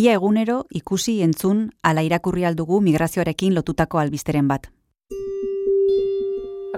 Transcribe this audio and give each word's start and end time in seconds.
Ia 0.00 0.14
egunero 0.16 0.62
ikusi 0.78 1.18
entzun 1.20 1.58
ala 1.88 2.00
irakurri 2.06 2.44
aldugu 2.48 2.78
migrazioarekin 2.84 3.52
lotutako 3.52 3.98
albisteren 4.00 4.46
bat. 4.48 4.68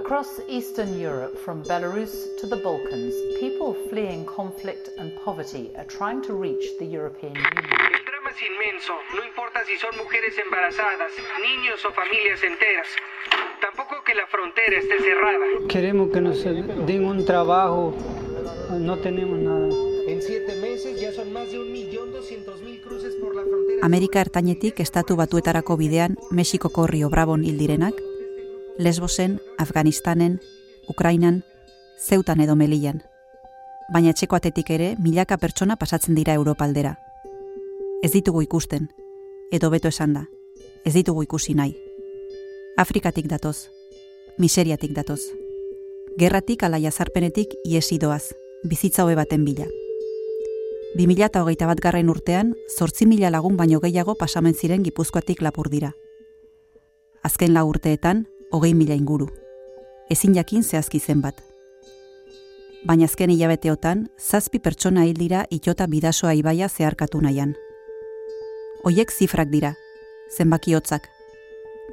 Across 0.01 0.41
Eastern 0.49 0.91
Europe, 0.99 1.37
from 1.45 1.61
Belarus 1.69 2.11
to 2.41 2.49
the 2.53 2.57
Balkans, 2.65 3.15
people 3.39 3.71
fleeing 3.89 4.25
conflict 4.25 4.89
and 4.99 5.13
poverty 5.23 5.71
are 5.77 5.87
trying 5.87 6.21
to 6.27 6.35
reach 6.35 6.65
the 6.81 6.89
European 6.97 7.31
Union. 7.31 7.79
El 7.95 8.03
drama 8.09 8.29
es 8.35 8.41
inmenso, 8.49 8.93
no 9.15 9.23
importa 9.23 9.63
si 9.69 9.77
son 9.77 9.95
mujeres 10.03 10.35
embarazadas, 10.45 11.13
niños 11.47 11.79
o 11.85 11.93
familias 12.01 12.43
enteras. 12.43 12.89
Tampoco 13.61 14.03
que 14.03 14.15
la 14.15 14.27
frontera 14.27 14.75
esté 14.83 14.99
cerrada. 14.99 15.45
Queremos 15.69 16.11
que 16.11 16.19
nos 16.19 16.43
den 16.43 17.05
un 17.05 17.25
trabajo, 17.25 17.95
no 18.77 18.97
tenemos 18.97 19.39
nada. 19.39 19.92
Amerika 23.83 24.21
ertainetik 24.21 24.79
estatu 24.79 25.15
batuetarako 25.15 25.77
bidean 25.77 26.15
Mexikoko 26.31 26.87
Rio 26.87 27.09
Brabon 27.09 27.43
hildirenak, 27.43 27.93
Lesbosen, 28.77 29.39
Afganistanen, 29.57 30.39
Ukrainan, 30.87 31.43
Zeutan 31.99 32.41
edo 32.41 32.55
Melian. 32.55 33.03
Baina 33.93 34.15
etxeko 34.15 34.39
atetik 34.39 34.71
ere 34.73 34.95
milaka 34.97 35.37
pertsona 35.37 35.75
pasatzen 35.77 36.15
dira 36.15 36.33
Europa 36.33 36.65
aldera. 36.65 36.95
Ez 38.01 38.11
ditugu 38.11 38.41
ikusten, 38.41 38.89
edo 39.51 39.69
beto 39.69 39.93
esan 39.93 40.17
da, 40.17 40.25
ez 40.85 40.95
ditugu 40.97 41.23
ikusi 41.29 41.53
nahi. 41.53 41.77
Afrikatik 42.77 43.29
datoz, 43.29 43.69
miseriatik 44.39 44.97
datoz. 44.97 45.21
Gerratik 46.17 46.63
ala 46.63 46.81
jazarpenetik 46.81 47.53
iesi 47.63 48.01
doaz, 48.01 48.33
bizitza 48.63 49.05
hobe 49.05 49.15
baten 49.21 49.45
bila. 49.45 49.69
2008 50.95 51.65
bat 51.65 51.79
garren 51.81 52.09
urtean, 52.09 52.51
zortzi 52.69 53.07
mila 53.09 53.31
lagun 53.33 53.55
baino 53.57 53.79
gehiago 53.81 54.13
pasamen 54.13 54.53
ziren 54.53 54.83
gipuzkoatik 54.85 55.41
lapur 55.41 55.71
dira. 55.73 55.95
Azken 57.23 57.53
lau 57.55 57.65
urteetan, 57.71 58.27
hogei 58.51 58.75
mila 58.77 58.93
inguru. 58.93 59.31
Ezin 60.13 60.35
jakin 60.37 60.63
zehazki 60.63 60.99
zenbat. 60.99 61.41
Baina 62.85 63.09
azken 63.09 63.33
hilabeteotan, 63.33 64.07
zazpi 64.19 64.59
pertsona 64.59 65.07
hil 65.07 65.17
dira 65.17 65.47
itota 65.49 65.87
bidasoa 65.87 66.35
ibaia 66.37 66.69
zeharkatu 66.69 67.21
nahian. 67.25 67.55
Hoiek 68.83 69.11
zifrak 69.11 69.49
dira, 69.49 69.73
zenbaki 70.29 70.75
hotzak. 70.77 71.09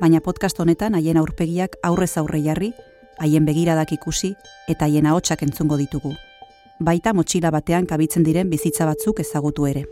Baina 0.01 0.21
podcast 0.21 0.61
honetan 0.61 0.95
haien 0.95 1.17
aurpegiak 1.17 1.79
aurrez 1.83 2.19
aurre 2.19 2.43
jarri, 2.45 2.75
haien 3.19 3.47
begiradak 3.49 3.93
ikusi 3.97 4.35
eta 4.69 4.85
haien 4.85 5.07
ahotsak 5.07 5.47
entzungo 5.47 5.81
ditugu. 5.81 6.13
Baita 6.81 7.13
motxila 7.13 7.51
batean 7.53 7.85
kabitzen 7.85 8.25
diren 8.25 8.49
bizitza 8.49 8.87
batzuk 8.89 9.19
ezagutu 9.21 9.67
ere. 9.69 9.83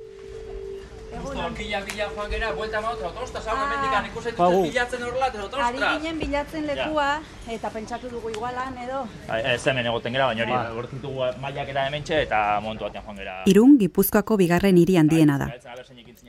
Bila, 1.59 1.81
bila, 1.85 2.07
joan 2.15 2.31
gera, 2.31 2.53
buelta 2.55 2.81
ma 2.81 2.91
otra, 2.93 3.09
otostas, 3.09 3.43
hau 3.49 3.57
dute 3.59 4.31
bilatzen 4.71 5.03
horrela, 5.03 5.29
eta 5.29 5.67
Ari 5.67 5.81
ginen 5.81 6.19
bilatzen 6.21 6.67
lekua, 6.69 7.07
eta 7.51 7.71
pentsatu 7.75 8.11
dugu 8.13 8.31
igualan 8.31 8.77
edo. 8.85 9.01
Ez 9.37 9.67
hemen 9.67 9.87
egoten 9.91 10.15
gera, 10.15 10.27
baina 10.31 10.45
hori 10.45 10.53
Ba. 10.53 10.75
gortitugu 10.77 11.31
mailak 11.43 11.73
era 11.75 11.87
hementxe 11.89 12.21
eta 12.23 12.61
momentu 12.63 12.85
batean 12.85 13.05
joan 13.05 13.17
gera. 13.21 13.37
Irun 13.53 13.79
Gipuzkoako 13.79 14.37
bigarren 14.41 14.79
hiri 14.79 14.97
handiena 14.97 15.39
da. 15.39 15.49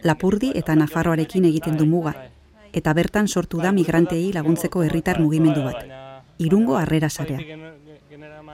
Lapurdi 0.04 0.52
eta 0.56 0.76
Nafarroarekin 0.76 1.46
egiten 1.46 1.78
du 1.78 1.86
muga, 1.86 2.16
eta 2.74 2.94
bertan 2.94 3.28
sortu 3.28 3.62
da 3.62 3.72
migrantei 3.72 4.32
laguntzeko 4.34 4.84
herritar 4.84 5.20
mugimendu 5.20 5.64
bat. 5.68 5.86
Irungo 6.40 6.78
harrera 6.78 7.10
sarea. 7.10 7.40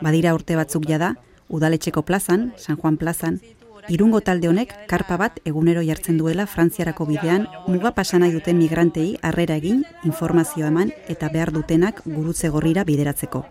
Badira 0.02 0.34
urte 0.36 0.56
batzuk 0.56 0.86
jada, 0.90 1.16
udaletxeko 1.50 2.02
plazan, 2.02 2.54
San 2.58 2.78
Juan 2.78 2.98
plazan, 2.98 3.42
Irungo 3.88 4.20
talde 4.26 4.50
honek 4.50 4.72
karpa 4.90 5.16
bat 5.22 5.36
egunero 5.46 5.84
jartzen 5.86 6.18
duela 6.18 6.48
Frantziarako 6.50 7.06
bidean 7.06 7.46
muga 7.68 7.92
pasa 7.94 8.18
nahi 8.18 8.34
duten 8.34 8.58
migrantei 8.58 9.20
harrera 9.22 9.60
egin, 9.62 9.84
informazioa 10.04 10.72
eman 10.74 10.90
eta 11.08 11.30
behar 11.30 11.52
dutenak 11.54 12.02
gurutze 12.06 12.50
gorrira 12.50 12.84
bideratzeko. 12.84 13.44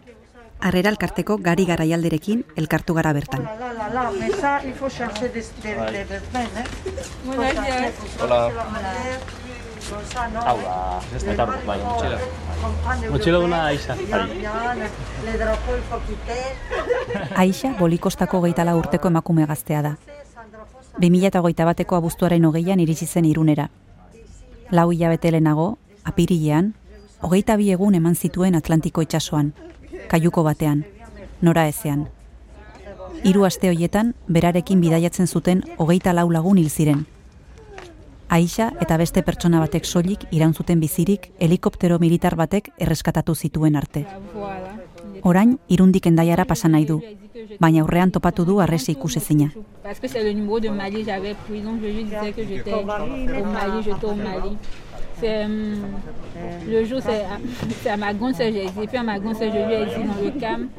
Harrera 0.59 0.91
elkarteko 0.91 1.37
gari 1.39 1.67
garaialderekin 1.71 2.43
elkartu 2.57 2.95
gara 2.99 3.13
bertan. 3.13 3.47
Hau 9.85 10.59
da, 10.63 11.01
eta 11.33 11.45
bai, 11.67 11.79
motxila. 11.83 12.19
Motxila 13.11 13.41
duna 13.43 13.61
aiza. 13.69 13.97
Aixa 17.37 17.75
bolikostako 17.79 18.41
geitala 18.47 18.77
urteko 18.81 19.13
emakume 19.13 19.47
gaztea 19.47 19.83
da. 19.83 19.95
2008 21.03 21.67
bateko 21.69 21.97
abuztuaren 21.97 22.45
hogeian 22.45 22.81
iritsi 22.81 23.07
zen 23.07 23.29
irunera. 23.29 23.69
Lau 24.71 24.91
hilabete 24.93 25.31
lehenago, 25.31 25.77
apirilean, 26.05 26.75
hogeita 27.21 27.57
bi 27.57 27.71
egun 27.75 27.95
eman 27.95 28.15
zituen 28.15 28.55
Atlantiko 28.55 29.03
itsasoan, 29.03 29.53
kaiuko 30.09 30.45
batean, 30.47 30.85
nora 31.43 31.67
ezean. 31.69 32.07
Hiru 33.25 33.45
aste 33.45 33.69
hoietan, 33.69 34.15
berarekin 34.29 34.81
bidaiatzen 34.81 35.27
zuten 35.27 35.63
hogeita 35.79 36.13
lau 36.13 36.31
lagun 36.33 36.59
hil 36.59 36.71
ziren. 36.71 37.07
Aixa 38.29 38.73
eta 38.81 38.97
beste 38.97 39.23
pertsona 39.23 39.61
batek 39.61 39.85
soilik 39.85 40.25
iraun 40.33 40.55
zuten 40.55 40.81
bizirik 40.81 41.31
helikoptero 41.39 41.99
militar 41.99 42.37
batek 42.37 42.71
erreskatatu 42.79 43.35
zituen 43.35 43.77
arte. 43.77 44.07
Orain, 45.23 45.59
irundik 45.69 46.07
endaiara 46.07 46.45
pasa 46.45 46.69
nahi 46.69 46.85
du, 46.85 47.01
baina 47.61 47.83
aurrean 47.83 48.11
topatu 48.11 48.45
du 48.45 48.61
arresi 48.61 48.93
ikusezina. 48.93 49.51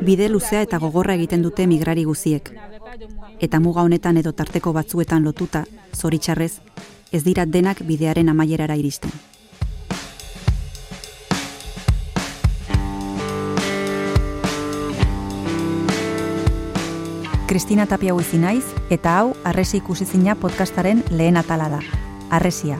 Bide 0.02 0.30
luzea 0.30 0.62
eta 0.62 0.78
gogorra 0.78 1.14
egiten 1.14 1.42
dute 1.42 1.68
migrari 1.68 2.04
guziek. 2.04 2.52
Eta 3.40 3.60
muga 3.60 3.82
honetan 3.82 4.18
edo 4.18 4.32
tarteko 4.32 4.74
batzuetan 4.74 5.24
lotuta, 5.24 5.66
zoritxarrez, 5.96 6.60
ez 7.12 7.24
dira 7.24 7.46
denak 7.46 7.82
bidearen 7.86 8.30
amaierara 8.30 8.76
iristen. 8.76 9.12
Kristina 17.48 17.86
Tapia 17.86 18.14
naiz, 18.40 18.66
eta 18.90 19.20
hau 19.20 19.36
Arresi 19.44 19.78
ikusizina 19.78 20.36
podcastaren 20.36 21.04
lehen 21.10 21.38
atala 21.38 21.70
da. 21.70 21.80
Arresia. 22.30 22.78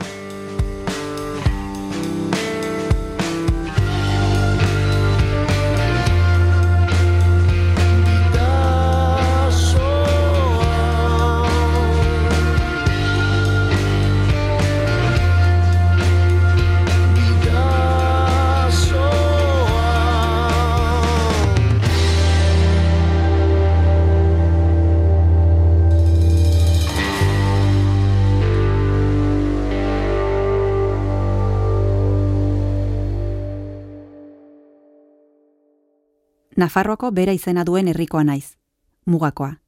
Nafarroako 36.56 37.10
bera 37.12 37.34
izena 37.36 37.64
duen 37.68 37.88
herrikoa 37.88 38.24
naiz, 38.24 38.56
mugakoa. 39.04 39.58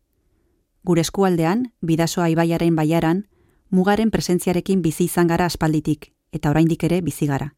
Gure 0.89 1.03
eskualdean, 1.05 1.67
bidasoa 1.85 2.31
ibaiaren 2.33 2.77
baiaran, 2.77 3.27
mugaren 3.71 4.11
presentziarekin 4.11 4.81
bizi 4.83 5.05
izan 5.05 5.29
gara 5.29 5.45
aspalditik, 5.45 6.15
eta 6.33 6.49
oraindik 6.49 6.85
ere 6.89 7.03
bizi 7.03 7.27
gara. 7.29 7.51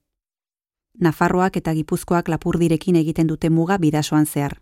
Nafarroak 0.99 1.57
eta 1.57 1.75
Gipuzkoak 1.79 2.29
lapurdirekin 2.29 2.99
egiten 2.99 3.31
dute 3.31 3.51
muga 3.51 3.79
bidasoan 3.79 4.27
zehar. 4.27 4.59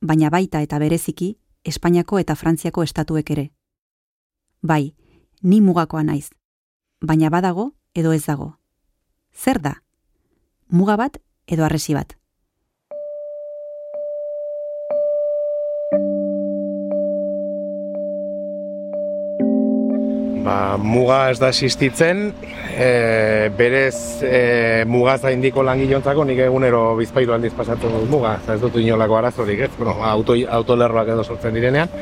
Baina 0.00 0.30
baita 0.30 0.62
eta 0.62 0.78
bereziki, 0.78 1.36
Espainiako 1.64 2.18
eta 2.22 2.36
Frantziako 2.36 2.86
estatuek 2.86 3.30
ere. 3.30 3.50
Bai, 4.62 4.94
ni 5.42 5.60
mugakoa 5.60 6.04
naiz. 6.04 6.30
Baina 7.02 7.28
badago 7.28 7.72
edo 7.94 8.12
ez 8.12 8.22
dago. 8.24 8.54
Zer 9.34 9.60
da? 9.60 9.82
Muga 10.68 10.96
bat 10.96 11.18
edo 11.46 11.64
arresi 11.64 11.94
bat? 11.98 12.19
Ba, 20.40 20.78
muga 20.80 21.26
ez 21.30 21.38
da 21.40 21.50
existitzen, 21.52 22.30
e, 22.72 23.50
berez 23.56 24.22
e, 24.24 24.84
mugaz 24.88 25.20
indiko 25.28 25.62
langilontzako 25.66 26.24
nik 26.24 26.40
egunero 26.46 26.94
bizpailu 26.96 27.34
handiz 27.36 27.52
pasatu 27.56 27.90
dut 27.92 28.08
muga, 28.08 28.38
ez 28.48 28.56
dut 28.62 28.78
inolako 28.80 29.18
arazorik, 29.18 29.66
ez? 29.66 29.70
Bueno, 29.76 29.98
auto, 30.00 30.38
autolerroak 30.60 31.12
edo 31.12 31.24
sortzen 31.24 31.58
direnean. 31.58 31.92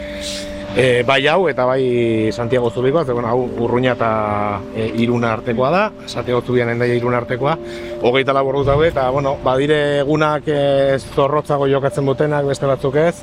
E, 0.79 1.03
bai 1.03 1.25
hau 1.27 1.49
eta 1.51 1.65
bai 1.67 2.31
Santiago 2.31 2.71
Zubikoa, 2.71 3.05
ze 3.05 3.13
bueno, 3.13 3.27
hau 3.33 3.49
urruña 3.65 3.97
eta 3.97 4.61
e, 4.71 4.87
iruna 5.03 5.33
artekoa 5.33 5.71
da, 5.75 5.85
Santiago 6.07 6.43
Zubian 6.47 6.71
endaia 6.71 6.95
iruna 6.95 7.19
artekoa, 7.19 7.57
hogeita 8.03 8.37
labor 8.37 8.61
dut 8.61 8.69
daude, 8.71 8.93
eta 8.93 9.09
bueno, 9.11 9.35
badire 9.43 10.05
egunak 10.05 10.47
e, 10.47 10.99
zorrotzago 11.17 11.67
jokatzen 11.67 12.07
dutenak 12.07 12.47
beste 12.47 12.71
batzuk 12.71 13.01
ez, 13.03 13.17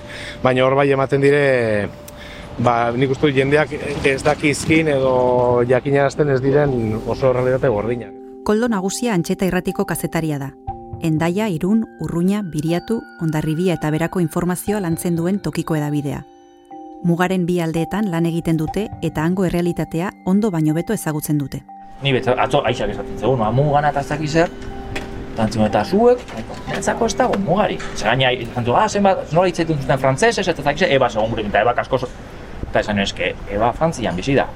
baina 0.44 0.66
hor 0.66 0.76
bai 0.76 0.90
ematen 0.92 1.24
dire 1.24 1.46
ba, 2.60 2.92
nik 2.96 3.12
uste 3.12 3.28
dut 3.28 3.36
jendeak 3.36 3.74
ez 4.06 4.22
dakizkin 4.24 4.90
edo 4.96 5.64
jakinarazten 5.68 6.30
ez 6.30 6.42
diren 6.44 7.00
oso 7.06 7.34
realitate 7.34 7.72
gordinak. 7.72 8.14
Koldo 8.46 8.70
nagusia 8.70 9.14
antxeta 9.14 9.48
irratiko 9.50 9.86
kazetaria 9.86 10.40
da. 10.40 10.52
Endaia, 11.02 11.50
Irun, 11.50 11.84
Urruña, 12.02 12.42
Biriatu, 12.42 13.02
Ondarribia 13.22 13.76
eta 13.76 13.90
berako 13.92 14.22
informazioa 14.24 14.80
lantzen 14.80 15.16
duen 15.18 15.40
tokiko 15.40 15.76
edabidea. 15.76 16.24
Mugaren 17.04 17.46
bi 17.46 17.60
aldeetan 17.60 18.10
lan 18.12 18.26
egiten 18.26 18.58
dute 18.58 18.88
eta 19.04 19.26
hango 19.26 19.46
errealitatea 19.46 20.12
ondo 20.26 20.50
baino 20.52 20.74
beto 20.74 20.94
ezagutzen 20.94 21.38
dute. 21.38 21.62
Ni 22.02 22.14
betza, 22.14 22.34
atzo 22.40 22.64
aixak 22.66 22.96
esaten 22.96 23.20
zegoen, 23.20 23.40
no, 23.40 23.52
mugana 23.52 23.92
eta 23.92 24.02
ez 24.02 24.10
dakiz 24.10 24.32
zer, 24.32 24.50
Tantzimo 25.36 25.66
eta 25.68 25.82
zuek, 25.84 26.22
netzako 26.70 27.10
ez 27.10 27.16
dago 27.20 27.38
mugari. 27.44 27.76
Zer 27.98 28.08
gaina, 28.08 28.30
tantu, 28.54 28.76
ah, 28.80 28.86
zenbat, 28.88 29.26
nola 29.36 29.50
hitzaitun 29.52 29.82
zuten 29.84 30.00
frantzesez, 30.00 30.46
eta 30.48 30.64
zakiz, 30.64 30.88
eba 30.88 31.10
segon 31.12 31.34
gurekin, 31.34 31.52
eta 31.52 31.64
eba 31.66 31.74
kasko, 31.76 32.00
eta 32.76 32.84
esan 32.84 33.00
eske, 33.00 33.32
eba 33.56 33.72
frantzian 33.74 34.16
bizi 34.20 34.36
da. 34.36 34.50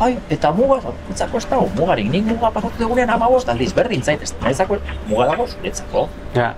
Ai, 0.00 0.14
eta 0.32 0.50
muga, 0.56 0.80
netzako 1.10 1.38
ez 1.38 1.46
dago 1.46 1.68
mugarik, 1.76 2.08
nik 2.10 2.24
muga 2.26 2.48
pasatu 2.50 2.80
dugunean 2.80 3.10
amabost, 3.14 3.48
aldiz 3.52 3.70
berdin 3.76 4.02
zait, 4.02 4.22
ez 4.24 4.32
netzako, 4.42 4.78
muga 5.10 5.26
dago 5.30 5.46
zuretzako. 5.46 6.06
Ja. 6.34 6.54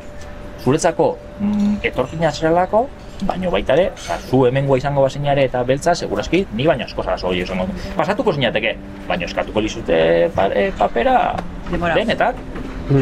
Zuretzako, 0.63 1.09
mm, 1.41 1.75
etorkina 1.91 2.31
zerelako, 2.31 2.87
baino 3.27 3.51
baita 3.51 3.75
ere, 3.75 3.89
oza, 3.97 4.17
zu 4.31 4.45
hemengoa 4.47 4.79
izango 4.79 5.03
bazinare 5.03 5.45
eta 5.51 5.65
beltza, 5.67 5.95
segurazki, 5.95 6.47
ni 6.55 6.67
baino 6.71 6.87
asko 6.87 7.03
zara 7.03 7.19
zoi 7.19 7.43
izango. 7.43 7.67
Pasatuko 7.99 8.33
zinateke, 8.33 8.77
baino 9.11 9.27
eskatuko 9.27 9.61
lizute 9.61 10.31
pare, 10.35 10.71
papera 10.79 11.35
Denbora. 11.71 11.95
denetak. 11.99 12.37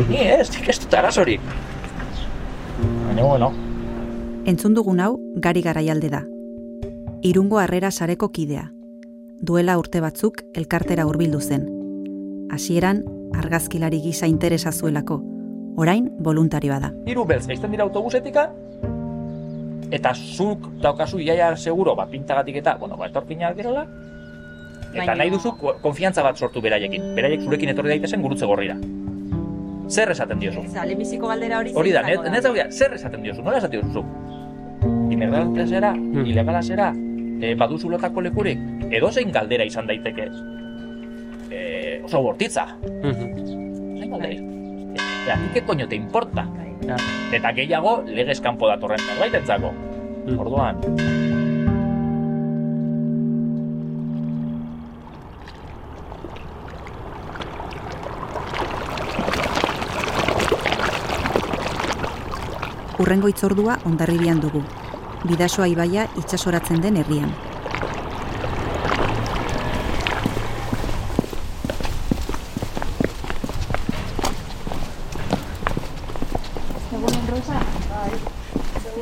Ni 0.09 0.25
ez, 0.25 0.49
nik 0.57 0.69
ez 0.73 0.81
dut 0.81 0.95
arazorik. 0.95 1.41
Baina, 2.81 3.23
bueno, 3.23 3.53
Entzun 4.49 4.73
dugun 4.75 5.01
hau 5.05 5.19
gari 5.37 5.61
garaialde 5.61 6.09
da. 6.09 6.25
Irungo 7.23 7.59
harrera 7.59 7.91
sareko 7.91 8.31
kidea. 8.33 8.71
Duela 9.41 9.77
urte 9.79 10.01
batzuk 10.01 10.43
elkartera 10.55 11.07
hurbildu 11.09 11.41
zen. 11.41 11.67
Hasieran 12.53 13.03
argazkilari 13.37 14.01
gisa 14.05 14.27
interesa 14.27 14.73
zuelako. 14.73 15.21
Orain 15.77 16.11
voluntarioa 16.19 16.81
da. 16.81 16.91
hiru 17.07 17.25
beltz, 17.25 17.47
eizten 17.49 17.71
dira 17.73 17.85
autobusetika, 17.85 18.51
eta 19.91 20.13
zuk 20.15 20.67
daukazu 20.83 21.19
iaia 21.23 21.55
seguro, 21.57 21.95
ba, 21.97 22.07
pintagatik 22.11 22.57
eta, 22.61 22.75
bueno, 22.79 22.97
ba, 22.97 23.07
etorkinak 23.07 23.57
direla, 23.57 23.87
eta 24.93 25.15
nahi 25.15 25.31
duzu 25.31 25.55
ko- 25.57 25.77
konfiantza 25.83 26.23
bat 26.23 26.37
sortu 26.37 26.61
beraiekin. 26.61 27.15
Beraiek 27.17 27.41
zurekin 27.47 27.69
etorri 27.73 27.89
daitezen 27.95 28.21
gurutze 28.23 28.47
gorrira. 28.47 28.77
Zer 29.89 30.11
esaten 30.11 30.39
diozu? 30.39 30.61
Eta 30.69 30.85
lehenbiziko 30.87 31.27
galdera 31.31 31.59
hori 31.59 31.73
Hori 31.75 31.93
da, 31.93 32.03
net, 32.03 32.21
net 32.31 32.73
zer 32.73 32.93
esaten 32.95 33.23
diozu, 33.23 33.43
nola 33.43 33.59
esaten 33.59 33.81
diozu? 33.81 34.05
Ilegalta 35.11 35.67
zera, 35.67 35.95
ilegala 35.97 36.63
zera, 36.63 36.93
e, 37.41 37.55
baduzu 37.55 37.91
lotako 37.91 38.23
lekurik, 38.29 38.61
edo 38.91 39.11
zein 39.11 39.33
galdera 39.33 39.65
izan 39.65 39.89
daiteke. 39.89 40.29
E, 41.51 42.01
oso 42.05 42.23
bortitza, 42.23 42.67
zein 43.03 44.11
galdera. 44.11 44.49
Eta, 45.21 45.37
nik 45.37 45.65
koño 45.67 45.89
te 45.89 45.97
importa. 45.97 46.47
Ja. 46.87 46.97
Eta 47.37 47.53
gehiago, 47.53 48.01
legez 48.09 48.41
kanpo 48.41 48.69
datorren 48.69 49.01
zerbaitentzako. 49.05 49.73
Orduan, 50.41 50.81
Urrengo 63.01 63.31
itzordua 63.33 63.79
ondarribian 63.89 64.43
dugu. 64.43 64.61
Bidasoa 65.21 65.67
ibaia 65.69 66.07
itsasoratzen 66.17 66.81
den 66.81 66.97
herrian. 66.97 67.33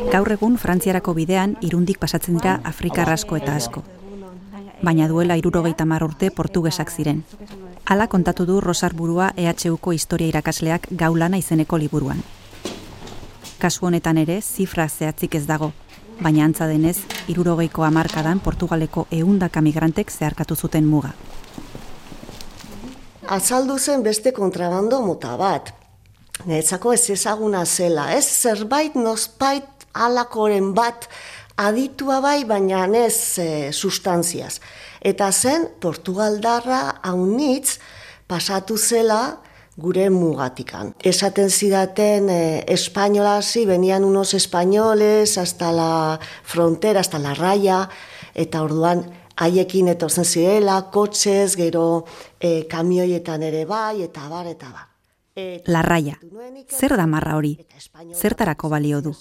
Gaur 0.08 0.32
egun 0.32 0.56
Frantziarako 0.58 1.14
bidean 1.14 1.54
irundik 1.60 1.98
pasatzen 2.02 2.38
dira 2.40 2.58
Afrikar 2.64 3.10
asko 3.12 3.36
eta 3.36 3.54
asko. 3.54 3.84
Baina 4.82 5.06
duela 5.08 5.36
irurogeita 5.36 5.84
mar 5.84 6.02
urte 6.02 6.30
portugesak 6.30 6.90
ziren. 6.90 7.24
Hala 7.84 8.06
kontatu 8.08 8.46
du 8.46 8.60
Rosar 8.60 8.94
Burua 8.94 9.32
EHUko 9.36 9.92
historia 9.92 10.28
irakasleak 10.28 10.88
gaulana 10.90 11.38
izeneko 11.38 11.78
liburuan. 11.78 12.22
Kasu 13.58 13.86
honetan 13.86 14.18
ere, 14.18 14.40
zifra 14.40 14.88
zehatzik 14.88 15.34
ez 15.34 15.46
dago, 15.46 15.72
baina 16.20 16.44
antza 16.44 16.66
denez, 16.66 16.98
irurogeiko 17.28 17.84
hamarkadan 17.84 18.40
Portugaleko 18.40 19.06
eundaka 19.10 19.60
migrantek 19.60 20.10
zeharkatu 20.10 20.56
zuten 20.56 20.86
muga. 20.86 21.14
azaldu 23.28 23.78
zen 23.78 24.02
beste 24.02 24.32
kontrabando 24.32 25.00
mota 25.04 25.36
bat. 25.36 25.72
Netzako 26.48 26.94
ez 26.94 27.10
ezaguna 27.10 27.64
zela, 27.66 28.08
ez 28.14 28.24
zerbait 28.24 28.94
nozpait 28.94 29.86
alakoren 29.92 30.72
bat 30.74 31.08
aditua 31.58 32.20
bai, 32.22 32.44
baina 32.46 32.86
ez 32.96 33.38
e, 33.42 33.72
sustantziaz. 33.72 34.60
Eta 35.02 35.32
zen 35.32 35.66
Portugaldarra 35.80 37.00
haunitz 37.02 37.78
pasatu 38.28 38.78
zela 38.78 39.38
gure 39.78 40.10
mugatikan. 40.10 40.94
Esaten 41.02 41.50
zidaten 41.50 42.28
eh, 42.28 42.64
espainolasi, 42.66 43.64
venían 43.64 44.04
unos 44.04 44.34
españoles 44.34 45.38
hasta 45.38 45.72
la 45.72 46.18
frontera, 46.42 47.00
hasta 47.00 47.18
la 47.18 47.34
raya, 47.34 47.88
eta 48.34 48.62
orduan 48.62 49.06
haiekin 49.36 49.88
etortzen 49.88 50.24
zirela, 50.24 50.90
kotxez, 50.90 51.54
gero 51.56 52.04
eh, 52.40 52.66
kamioietan 52.68 53.42
ere 53.46 53.64
bai, 53.64 54.02
eta 54.02 54.28
bar, 54.28 54.46
eta 54.46 54.72
bar. 54.72 54.88
Eta 55.38 55.70
La 55.70 55.82
Raya. 55.82 56.18
Zer 56.66 56.96
da 56.98 57.06
marra 57.06 57.36
hori? 57.36 57.54
Zertarako 58.12 58.68
balio 58.68 59.00
du? 59.00 59.14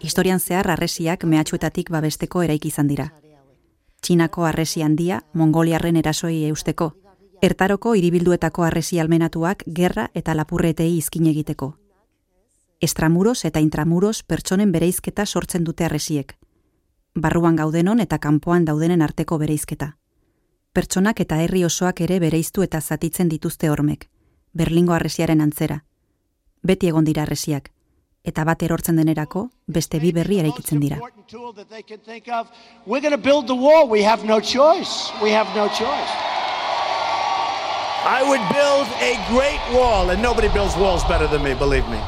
Historian 0.00 0.40
zehar 0.40 0.70
arresiak 0.70 1.26
mehatxuetatik 1.28 1.90
babesteko 1.92 2.42
eraiki 2.42 2.72
izan 2.72 2.88
dira. 2.88 3.10
Txinako 4.00 4.46
arresi 4.48 4.80
handia, 4.82 5.20
Mongoliarren 5.34 6.00
erasoi 6.00 6.46
eusteko, 6.48 6.94
Ertaroko 7.42 7.96
hiribilduetako 7.98 8.62
arresi 8.62 9.00
almenatuak 9.02 9.64
gerra 9.76 10.04
eta 10.14 10.34
lapurretei 10.38 10.92
izkin 10.96 11.24
egiteko. 11.26 11.72
Estramuros 12.86 13.44
eta 13.48 13.58
intramuros 13.64 14.22
pertsonen 14.22 14.70
bereizketa 14.70 15.26
sortzen 15.26 15.64
dute 15.66 15.84
arresiek. 15.84 16.36
Barruan 17.18 17.56
gaudenon 17.58 17.98
eta 17.98 18.20
kanpoan 18.22 18.64
daudenen 18.64 19.02
arteko 19.02 19.38
bereizketa. 19.42 19.96
Pertsonak 20.72 21.20
eta 21.26 21.40
herri 21.42 21.64
osoak 21.64 22.00
ere 22.06 22.20
bereiztu 22.20 22.62
eta 22.62 22.80
zatitzen 22.80 23.28
dituzte 23.28 23.70
hormek. 23.70 24.08
Berlingo 24.54 24.94
arresiaren 24.94 25.40
antzera. 25.40 25.82
Beti 26.62 26.92
egon 26.94 27.04
dira 27.04 27.22
arresiak. 27.26 27.72
Eta 28.22 28.44
bat 28.44 28.62
erortzen 28.62 28.96
denerako, 29.02 29.48
beste 29.66 29.98
bi 29.98 30.12
berri 30.12 30.38
eraikitzen 30.38 30.78
dira. 30.78 31.00
We're 32.86 33.00
going 33.00 33.10
to 33.10 33.18
build 33.18 33.48
the 33.48 33.58
wall. 33.66 33.90
We 33.90 34.04
have 34.04 34.24
no 34.24 34.38
choice. 34.40 35.10
We 35.20 35.34
have 35.34 35.50
no 35.56 35.66
choice. 35.66 36.41
I 38.04 38.20
would 38.26 38.42
build 38.50 38.88
a 38.98 39.14
great 39.30 39.62
wall, 39.70 40.10
and 40.10 40.20
nobody 40.20 40.48
builds 40.48 40.76
walls 40.76 41.04
better 41.04 41.28
than 41.28 41.42
me, 41.42 41.54
believe 41.54 41.86
me. 41.88 42.00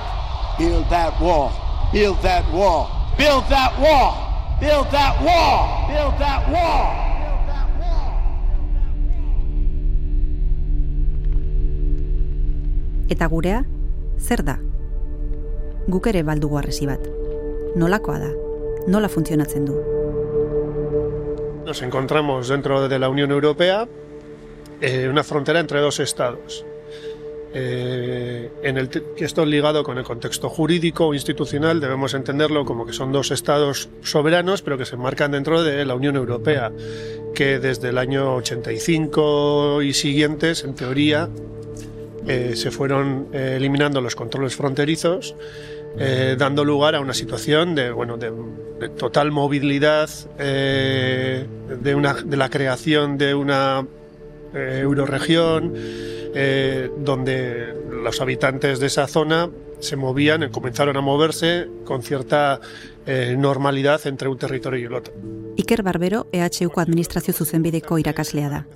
Build 0.58 0.90
that 0.90 1.14
wall. 1.20 1.52
Build 1.92 2.20
that 2.22 2.44
wall. 2.52 2.90
Build 3.16 3.44
that 3.48 3.78
wall. 3.78 4.58
Build 4.58 4.90
that 4.90 5.22
wall. 5.22 5.86
Build 5.86 6.18
that 6.18 6.50
wall. 6.50 7.04
Eta 13.08 13.26
gurea, 13.28 13.64
zer 14.18 14.42
da? 14.42 14.58
Guk 15.86 16.06
ere 16.10 16.24
baldugu 16.24 16.58
arresi 16.58 16.86
bat. 16.90 17.06
Nolakoa 17.76 18.18
da? 18.18 18.30
Nola 18.88 19.08
funtzionatzen 19.08 19.66
du? 19.66 19.76
Nos 21.64 21.82
encontramos 21.82 22.48
dentro 22.48 22.88
de 22.88 22.98
la 22.98 23.08
Unión 23.08 23.30
Europea, 23.30 23.86
eh, 24.84 25.08
una 25.08 25.24
frontera 25.24 25.60
entre 25.60 25.80
dos 25.80 25.98
estados. 26.00 26.64
Eh, 27.56 28.50
en 28.64 28.88
que 28.88 29.24
esto 29.24 29.46
ligado 29.46 29.84
con 29.84 29.96
el 29.96 30.02
contexto 30.02 30.48
jurídico 30.48 31.06
o 31.06 31.14
institucional 31.14 31.78
debemos 31.78 32.12
entenderlo 32.14 32.64
como 32.64 32.84
que 32.84 32.92
son 32.92 33.12
dos 33.12 33.30
estados 33.30 33.88
soberanos 34.02 34.60
pero 34.60 34.76
que 34.76 34.84
se 34.84 34.96
enmarcan 34.96 35.30
dentro 35.30 35.62
de 35.62 35.84
la 35.84 35.94
Unión 35.94 36.16
Europea 36.16 36.72
que 37.32 37.60
desde 37.60 37.90
el 37.90 37.98
año 37.98 38.34
85 38.34 39.82
y 39.82 39.92
siguientes 39.92 40.64
en 40.64 40.74
teoría 40.74 41.28
eh, 42.26 42.56
se 42.56 42.72
fueron 42.72 43.28
eh, 43.32 43.54
eliminando 43.56 44.00
los 44.00 44.16
controles 44.16 44.56
fronterizos 44.56 45.36
dando 46.36 46.64
lugar 46.64 46.96
a 46.96 47.00
una 47.00 47.14
situación 47.14 47.76
de, 47.76 47.92
bueno, 47.92 48.16
de, 48.16 48.32
total 48.98 49.30
movilidad, 49.30 50.10
de, 50.36 51.94
una, 51.94 52.14
de 52.14 52.36
la 52.36 52.50
creación 52.50 53.16
de 53.16 53.32
una 53.32 53.86
eh, 54.54 54.80
euroregión, 54.82 55.72
eh, 55.76 56.90
donde 56.98 57.74
los 57.90 58.20
habitantes 58.20 58.80
de 58.80 58.86
esa 58.86 59.06
zona 59.06 59.50
se 59.80 59.96
movían, 59.96 60.50
comenzaron 60.50 60.96
a 60.96 61.00
moverse 61.00 61.68
con 61.84 62.02
cierta 62.02 62.60
eh, 63.06 63.36
normalidad 63.38 64.06
entre 64.06 64.28
un 64.28 64.38
territorio 64.38 64.80
y 64.80 64.84
el 64.84 64.94
otro. 64.94 65.14
Iker 65.58 65.82
Barbero 65.82 66.26
EHUko 66.32 66.80
administrazio 66.80 67.34
zuzenbideko 67.34 67.98
irakaslea 67.98 68.48
da. 68.48 68.66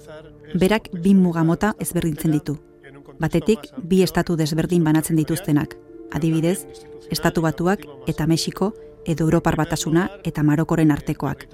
Berak 0.54 0.88
bi 0.92 1.14
muga 1.14 1.44
mota 1.44 1.74
ezberdintzen 1.80 2.32
ditu. 2.32 2.58
Batetik, 3.18 3.66
bi 3.82 4.02
estatu 4.02 4.36
desberdin 4.36 4.84
banatzen 4.84 5.16
dituztenak. 5.16 5.74
Adibidez, 6.12 6.64
Estatu 7.10 7.40
Batuak 7.42 7.84
eta 8.06 8.26
Mexiko 8.26 8.74
edo 9.08 9.24
Europar 9.24 9.56
Batasuna 9.56 10.10
eta 10.24 10.42
Marokoren 10.44 10.90
artekoak. 10.92 11.46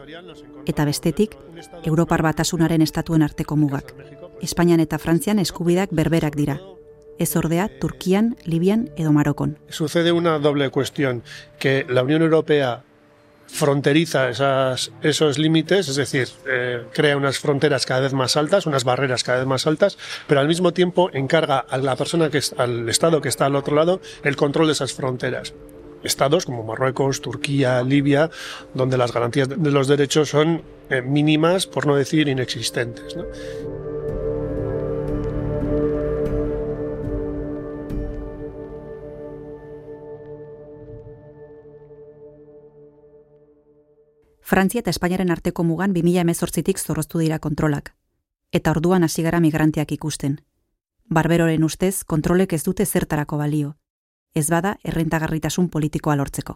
Eta 0.66 0.84
bestetik, 0.84 1.36
Europar 1.84 2.22
Batasunaren 2.22 2.82
estatuen 2.82 3.22
arteko 3.22 3.56
mugak. 3.56 3.94
Espainian 4.44 4.80
eta 4.80 4.98
Frantzian 5.00 5.40
eskubidak 5.40 5.92
berberak 5.92 6.36
dira. 6.36 6.58
Ez 7.18 7.34
ordea, 7.38 7.68
Turkian, 7.80 8.34
Libian 8.44 8.90
edo 8.96 9.12
Marokon. 9.12 9.56
Sucede 9.68 10.12
una 10.12 10.38
doble 10.38 10.68
cuestión, 10.70 11.22
que 11.58 11.86
la 11.88 12.02
Unión 12.02 12.22
Europea 12.22 12.82
fronteriza 13.46 14.28
esas, 14.28 14.90
esos 15.02 15.38
límites, 15.38 15.88
es 15.88 15.96
decir, 15.96 16.28
eh, 16.46 16.82
crea 16.92 17.16
unas 17.16 17.38
fronteras 17.38 17.86
cada 17.86 18.00
vez 18.00 18.12
más 18.12 18.36
altas, 18.36 18.66
unas 18.66 18.84
barreras 18.84 19.22
cada 19.22 19.38
vez 19.38 19.46
más 19.46 19.66
altas, 19.66 19.96
pero 20.26 20.40
al 20.40 20.48
mismo 20.48 20.72
tiempo 20.72 21.10
encarga 21.12 21.58
a 21.58 21.78
la 21.78 21.94
persona 21.94 22.30
que 22.30 22.38
es, 22.38 22.54
al 22.58 22.88
Estado 22.88 23.20
que 23.20 23.28
está 23.28 23.46
al 23.46 23.54
otro 23.54 23.76
lado 23.76 24.00
el 24.24 24.36
control 24.36 24.66
de 24.66 24.72
esas 24.72 24.92
fronteras. 24.92 25.54
Estados 26.02 26.44
como 26.44 26.64
Marruecos, 26.64 27.22
Turquía, 27.22 27.82
Libia, 27.82 28.30
donde 28.74 28.98
las 28.98 29.12
garantías 29.12 29.48
de 29.48 29.70
los 29.70 29.88
derechos 29.88 30.28
son 30.30 30.62
eh, 30.90 31.00
mínimas, 31.00 31.66
por 31.66 31.86
no 31.86 31.96
decir 31.96 32.28
inexistentes. 32.28 33.16
¿no? 33.16 33.24
Frantzia 44.54 44.84
eta 44.84 44.92
Espainiaren 44.94 45.32
arteko 45.34 45.64
mugan 45.66 45.90
2018tik 45.96 46.78
zorroztu 46.78 47.18
dira 47.18 47.40
kontrolak. 47.42 47.88
Eta 48.54 48.70
orduan 48.70 49.02
hasi 49.02 49.24
gara 49.26 49.40
migranteak 49.42 49.90
ikusten. 49.96 50.36
Barberoren 51.16 51.64
ustez, 51.66 52.04
kontrolek 52.12 52.52
ez 52.54 52.60
dute 52.62 52.86
zertarako 52.86 53.40
balio. 53.40 53.72
Ez 54.32 54.44
bada, 54.54 54.76
errentagarritasun 54.84 55.66
politikoa 55.74 56.14
lortzeko. 56.20 56.54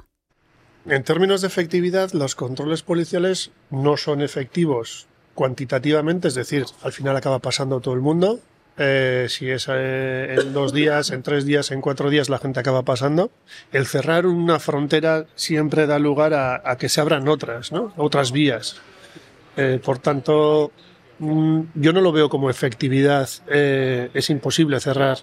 En 0.87 1.03
términos 1.03 1.41
de 1.41 1.49
efectividad, 1.49 2.13
los 2.13 2.37
controles 2.37 2.85
policiales 2.85 3.51
no 3.73 3.97
son 3.97 4.23
efectivos 4.23 5.09
cuantitativamente, 5.35 6.29
es 6.29 6.37
decir, 6.37 6.67
al 6.83 6.93
final 6.93 7.17
acaba 7.17 7.41
pasando 7.41 7.81
todo 7.81 7.95
el 7.95 8.01
mundo. 8.01 8.39
Eh, 8.79 9.27
si 9.29 9.51
es 9.51 9.67
eh, 9.69 10.37
en 10.39 10.53
dos 10.53 10.73
días, 10.73 11.11
en 11.11 11.23
tres 11.23 11.45
días, 11.45 11.73
en 11.73 11.81
cuatro 11.81 12.11
días, 12.11 12.29
la 12.29 12.39
gente 12.39 12.61
acaba 12.61 12.83
pasando. 12.83 13.31
El 13.73 13.87
cerrar 13.87 14.27
una 14.27 14.61
frontera 14.61 15.27
siempre 15.35 15.87
da 15.87 15.99
lugar 15.99 16.33
a, 16.35 16.77
que 16.79 16.89
se 16.89 17.01
abran 17.01 17.27
otras, 17.29 17.73
¿no? 17.73 17.93
Otras 17.97 18.31
vías. 18.31 18.77
Eh, 19.57 19.81
por 19.83 19.99
tanto, 19.99 20.71
mm, 21.19 21.61
yo 21.75 21.93
no 21.93 22.01
lo 22.01 22.13
veo 22.13 22.29
como 22.29 22.51
efectividad. 22.51 23.29
Es 23.49 24.31
imposible 24.31 24.79
cerrar 24.79 25.19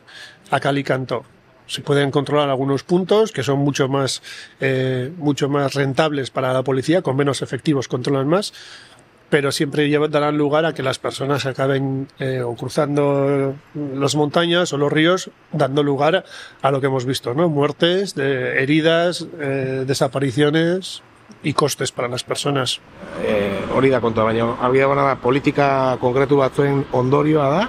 a 0.52 0.60
cal 0.60 0.78
y 0.78 0.84
canto. 0.84 1.24
Se 1.68 1.82
pueden 1.82 2.12
controlar 2.12 2.50
algunos 2.50 2.84
puntos 2.84 3.32
que 3.32 3.42
son 3.42 3.60
mucho 3.60 3.88
más, 3.88 4.22
mucho 5.18 5.50
más 5.50 5.74
rentables 5.74 6.30
para 6.30 6.54
la 6.54 6.62
policía, 6.62 7.02
con 7.02 7.16
menos 7.16 7.42
efectivos 7.42 7.88
controlan 7.88 8.28
más, 8.28 8.54
pero 9.30 9.52
siempre 9.52 9.90
darán 10.10 10.38
lugar 10.38 10.66
a 10.66 10.74
que 10.74 10.84
las 10.84 11.00
personas 11.00 11.46
acaben 11.46 12.08
eh, 12.20 12.42
o 12.42 12.56
cruzando 12.56 13.56
las 13.74 14.16
montañas 14.16 14.72
o 14.74 14.78
los 14.78 14.92
ríos, 14.92 15.32
dando 15.52 15.84
lugar 15.84 16.26
a 16.62 16.72
lo 16.72 16.80
que 16.80 16.88
hemos 16.88 17.06
visto, 17.06 17.34
¿no? 17.34 17.50
Muertes, 17.50 18.16
de, 18.16 18.62
heridas, 18.62 19.28
eh, 19.40 19.84
desapariciones 19.88 21.02
y 21.44 21.54
costes 21.54 21.92
para 21.92 22.08
las 22.08 22.24
personas. 22.24 22.80
E, 23.24 23.66
hori 23.74 23.90
da 23.90 24.02
kontua, 24.02 24.26
baina 24.28 24.56
argi 24.62 24.82
dagoena 24.82 25.06
da 25.10 25.16
politika 25.22 25.98
konkretu 26.02 26.38
batzuen 26.42 26.84
ondorioa 26.94 27.50
da 27.50 27.66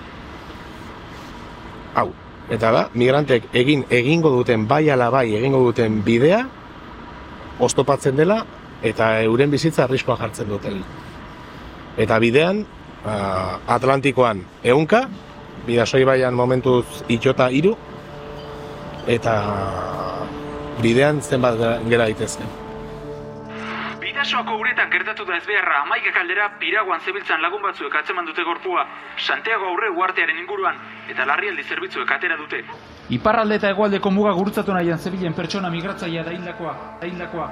hau. 1.95 2.11
Eta 2.53 2.71
da, 2.73 2.85
migrantek 2.95 3.49
egin 3.57 3.85
egingo 3.91 4.31
duten 4.31 4.69
bai 4.69 4.89
ala 4.91 5.11
bai 5.11 5.29
egingo 5.35 5.65
duten 5.65 6.03
bidea 6.07 6.45
oztopatzen 7.59 8.17
dela 8.17 8.45
eta 8.87 9.17
euren 9.25 9.51
bizitza 9.51 9.85
arriskoa 9.85 10.17
jartzen 10.21 10.49
duten. 10.53 10.85
Eta 11.97 12.19
bidean, 12.21 12.65
Atlantikoan 13.73 14.43
eunka, 14.65 15.07
bidasoi 15.67 16.05
baian 16.05 16.35
momentuz 16.35 16.85
itxota 17.09 17.49
iru, 17.51 17.77
eta 19.07 19.35
bidean 20.83 21.23
zenbat 21.23 21.57
gera- 21.89 22.05
daitezke. 22.05 22.45
Bidasoako 24.01 24.57
uretan 24.59 24.91
gertatu 24.91 25.25
da 25.25 25.37
ezbeharra, 25.37 25.83
amaika 25.83 26.13
kaldera 26.13 26.51
piraguan 26.61 27.01
zebiltzan 27.01 27.41
lagun 27.43 27.63
batzuek 27.63 27.95
atzeman 27.95 28.27
dute 28.27 28.43
gorpua, 28.45 28.87
Santiago 29.17 29.67
aurre 29.67 29.91
uartearen 29.91 30.39
inguruan, 30.39 30.77
eta 31.09 31.25
larrialdi 31.27 31.63
zerbitzuek 31.63 32.11
atera 32.11 32.37
dute. 32.37 32.65
Iparralde 33.11 33.57
eta 33.57 33.71
hegoaldeko 33.71 34.11
muga 34.11 34.33
gurutzatu 34.33 34.73
nahian 34.75 34.99
zebilen 34.99 35.35
pertsona 35.35 35.71
migratzaia 35.71 36.25
da 36.25 36.33
hildakoa, 36.33 36.75
da 37.01 37.07
hildakoa. 37.07 37.49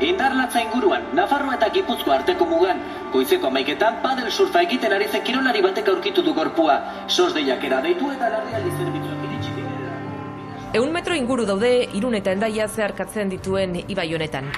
Indarlatza 0.00 0.62
inguruan, 0.62 1.04
Nafarroa 1.14 1.54
eta 1.54 1.68
Gipuzkoa 1.70 2.16
arteko 2.20 2.46
mugan, 2.50 2.80
goizeko 3.12 3.46
amaiketan 3.46 4.00
padel 4.02 4.30
surfa 4.30 4.64
egiten 4.66 4.92
ari 4.92 5.06
zen 5.08 5.22
kirolari 5.22 5.62
batek 5.62 5.88
aurkitu 5.92 6.22
du 6.22 6.34
gorpua. 6.34 6.80
Sos 7.06 7.32
deiakera 7.34 7.80
deitu 7.84 8.10
eta 8.10 8.30
larrialdi 8.32 8.72
zerbitzuak 8.78 9.22
iritsi 9.28 9.54
direla. 9.54 9.94
Eun 10.74 10.90
metro 10.92 11.14
inguru 11.14 11.46
daude 11.46 11.70
irun 11.94 12.18
eta 12.18 12.34
endaia 12.34 12.66
zeharkatzen 12.68 13.30
dituen 13.30 13.78
ibai 13.86 14.08
honetan. 14.14 14.50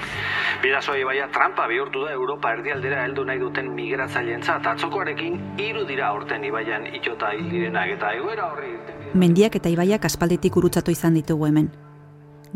Bidaso 0.61 0.95
ibaia 0.97 1.27
trampa 1.29 1.67
bihurtu 1.69 2.05
da 2.05 2.13
Europa 2.17 2.51
erdialdera 2.57 3.03
heldu 3.05 3.25
nahi 3.29 3.37
duten 3.37 3.69
migratzaileentzat 3.75 4.65
atzokoarekin 4.73 5.37
hiru 5.61 5.85
dira 5.85 6.07
aurten 6.07 6.43
ibaian 6.49 6.87
itxota 6.87 7.29
hil 7.35 7.45
direnak 7.51 7.93
eta 7.99 8.13
egoera 8.17 8.49
horri 8.51 8.73
Mendiak 9.13 9.55
eta 9.61 9.69
ibaiak 9.69 10.05
aspalditik 10.05 10.57
gurutzatu 10.57 10.91
izan 10.91 11.13
ditugu 11.13 11.45
hemen. 11.45 11.69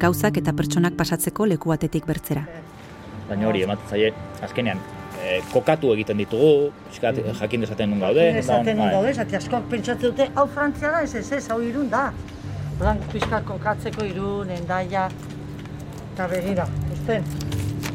Gauzak 0.01 0.37
eta 0.41 0.53
pertsonak 0.57 0.97
pasatzeko 0.97 1.45
leku 1.45 1.69
batetik 1.69 2.07
bertzera. 2.07 2.47
Baina 3.31 3.47
hori, 3.47 3.61
ematen 3.63 3.87
zaie, 3.87 4.09
azkenean, 4.43 4.79
e, 5.15 5.37
kokatu 5.53 5.93
egiten 5.95 6.19
ditugu, 6.19 6.71
pixkat, 6.89 7.21
jakin 7.39 7.61
dezaten 7.63 7.93
nun 7.93 8.01
gauden. 8.03 8.35
eta 8.35 8.43
Esaten 8.43 8.81
bai. 8.83 8.89
gaude, 8.91 9.13
zati 9.13 9.37
askok 9.39 9.69
pentsatzen 9.71 10.09
dute, 10.11 10.27
hau 10.35 10.47
Frantzia 10.51 10.91
da, 10.91 11.01
ez 11.07 11.15
ez 11.15 11.31
ez, 11.39 11.45
hau 11.49 11.61
irun 11.63 11.87
da. 11.89 12.09
Ordan 12.79 12.99
pixka 13.13 13.41
kokatzeko 13.47 14.03
irun, 14.09 14.49
endaia, 14.51 15.07
eta 16.13 16.27
begira, 16.27 16.67
usten. 16.97 17.23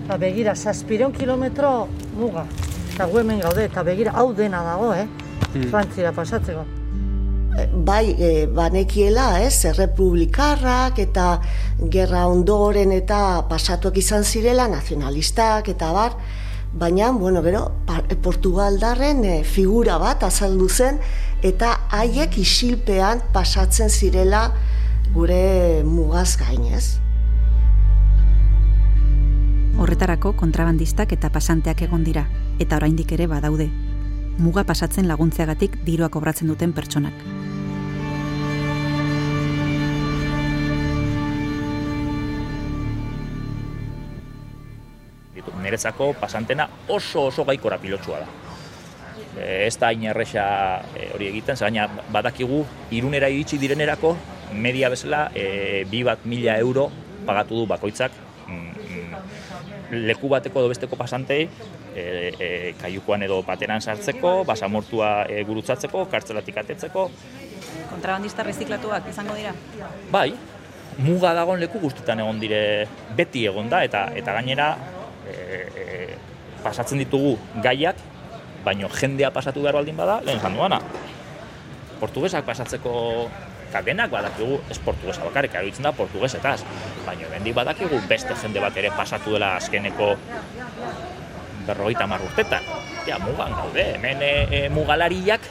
Eta 0.07 0.17
begira, 0.23 0.55
zazpiron 0.55 1.13
kilometro 1.13 1.89
muga. 2.17 2.47
Eta 2.95 3.05
gu 3.11 3.19
hemen 3.21 3.41
gaude, 3.45 3.65
eta 3.69 3.83
begira, 3.83 4.17
hau 4.17 4.33
dena 4.33 4.63
dago, 4.65 4.95
eh? 4.95 5.07
Mm. 5.53 5.69
Frantziara 5.75 6.13
pasatzeko. 6.17 6.65
Bai 7.73 8.15
e, 8.19 8.47
banekiela, 8.53 9.41
ez, 9.45 9.65
errepublikarrak 9.65 10.99
eta 11.01 11.27
gerra 11.93 12.27
ondoren 12.29 12.93
eta 12.93 13.47
pasatuak 13.49 13.97
izan 14.01 14.25
zirela, 14.25 14.69
nazionalistak 14.69 15.71
eta 15.73 15.93
bar, 15.93 16.17
baina, 16.77 17.11
bueno, 17.13 17.43
gero, 17.43 17.71
Portugaldarren 18.23 19.25
e, 19.25 19.37
figura 19.45 19.97
bat 19.99 20.27
azaldu 20.27 20.69
zen, 20.69 21.01
eta 21.43 21.73
haiek 21.95 22.39
isilpean 22.39 23.23
pasatzen 23.33 23.91
zirela 23.91 24.51
gure 25.15 25.83
mugaz 25.85 26.37
gainez. 26.37 26.99
Horretarako 29.77 30.33
kontrabandistak 30.41 31.13
eta 31.13 31.31
pasanteak 31.33 31.83
egon 31.85 32.05
dira, 32.05 32.27
eta 32.59 32.81
oraindik 32.81 33.13
ere 33.13 33.29
badaude. 33.29 33.69
Muga 34.37 34.65
pasatzen 34.69 35.09
laguntzeagatik 35.09 35.81
dirua 35.85 36.09
kobratzen 36.13 36.49
duten 36.53 36.73
pertsonak. 36.77 37.36
Ditu, 45.77 45.93
Nerezako 45.93 46.15
pasantena 46.21 46.69
oso 46.89 47.27
oso 47.27 47.45
gaikora 47.45 47.79
pilotsua 47.79 48.21
da. 48.21 48.27
E, 49.37 49.67
ez 49.67 49.77
da 49.79 49.89
hain 49.89 50.05
erresa 50.05 50.83
e, 50.95 51.11
hori 51.15 51.29
egiten, 51.29 51.57
ze 51.57 51.65
baina 51.65 51.89
badakigu 52.11 52.65
irunera 52.91 53.29
iritsi 53.29 53.59
direnerako 53.59 54.17
media 54.53 54.89
bezala 54.89 55.31
e, 55.35 55.85
bi 55.91 56.03
bat 56.03 56.25
mila 56.25 56.59
euro 56.59 56.91
pagatu 57.27 57.57
du 57.57 57.67
bakoitzak 57.67 58.13
mm, 58.47 58.71
mm, 58.89 60.07
leku 60.07 60.29
bateko 60.29 60.61
edo 60.61 60.69
besteko 60.69 60.97
pasantei 60.97 61.49
e, 61.95 62.33
e, 62.41 62.75
kaiukoan 62.81 63.23
edo 63.23 63.43
pateran 63.43 63.81
sartzeko, 63.81 64.45
basamortua 64.45 65.27
e, 65.29 65.45
gurutzatzeko, 65.45 66.07
kartzelatik 66.07 66.57
atetzeko, 66.57 67.11
Kontrabandista 67.91 68.43
reziklatuak 68.43 69.09
izango 69.09 69.35
dira? 69.37 69.53
Bai, 70.11 70.33
muga 70.99 71.33
dagoen 71.37 71.61
leku 71.61 71.81
guztietan 71.81 72.21
egon 72.21 72.41
dire 72.41 72.87
beti 73.17 73.45
egon 73.47 73.69
da 73.69 73.83
eta 73.85 74.07
eta 74.17 74.33
gainera 74.39 74.71
e, 75.31 76.17
pasatzen 76.63 76.99
ditugu 77.03 77.37
gaiak 77.63 77.99
baino 78.67 78.91
jendea 78.91 79.31
pasatu 79.31 79.63
behar 79.63 79.79
baldin 79.79 79.97
bada 79.97 80.21
lehen 80.27 80.41
jan 80.43 80.57
duana. 80.57 80.81
Portugesak 82.01 82.45
pasatzeko 82.45 82.95
eta 83.67 83.83
denak 83.87 84.11
badakigu 84.11 84.59
ez 84.71 84.79
portugesa 84.83 85.25
bakarrik 85.27 85.55
erabiltzen 85.55 85.87
da 85.87 85.93
portugesetaz. 85.93 86.61
Baino 87.07 87.31
bendik 87.31 87.55
badakigu 87.55 88.01
beste 88.11 88.35
jende 88.43 88.63
bat 88.63 88.77
ere 88.77 88.91
pasatu 88.97 89.37
dela 89.37 89.55
azkeneko 89.61 90.15
berrogeita 91.67 92.07
hamar 92.07 92.23
urtetan. 92.27 92.67
Ja 93.07 93.19
mugan 93.23 93.55
gaude 93.55 93.87
hemen 93.95 94.23
e, 94.23 94.33
e, 94.51 94.61
mugalariak 94.75 95.47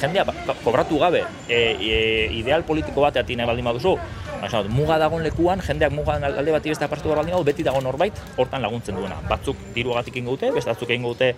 jendea 0.00 0.24
ba, 0.28 0.34
kobratu 0.64 1.00
gabe. 1.00 1.24
E, 1.48 1.60
e, 1.80 1.98
ideal 2.40 2.64
politiko 2.68 3.04
bat 3.04 3.16
atine 3.20 3.48
baldin 3.48 3.72
baduzu 3.72 3.96
Baina, 4.44 4.68
muga 4.68 4.98
dagoen 5.00 5.22
lekuan, 5.24 5.60
jendeak 5.64 5.92
muga 5.94 6.18
alde 6.20 6.52
bat 6.52 6.66
ibestea 6.66 6.88
partu 6.92 7.08
behar 7.08 7.22
baldin 7.22 7.44
beti 7.46 7.64
dago 7.64 7.80
norbait, 7.80 8.12
hortan 8.36 8.60
laguntzen 8.60 8.96
duena. 8.96 9.16
Batzuk 9.28 9.56
diruagatik 9.74 10.16
ingo 10.20 10.34
dute, 10.36 10.50
beste 10.52 10.68
batzuk 10.68 10.90
ingo 10.90 11.14
dute 11.14 11.30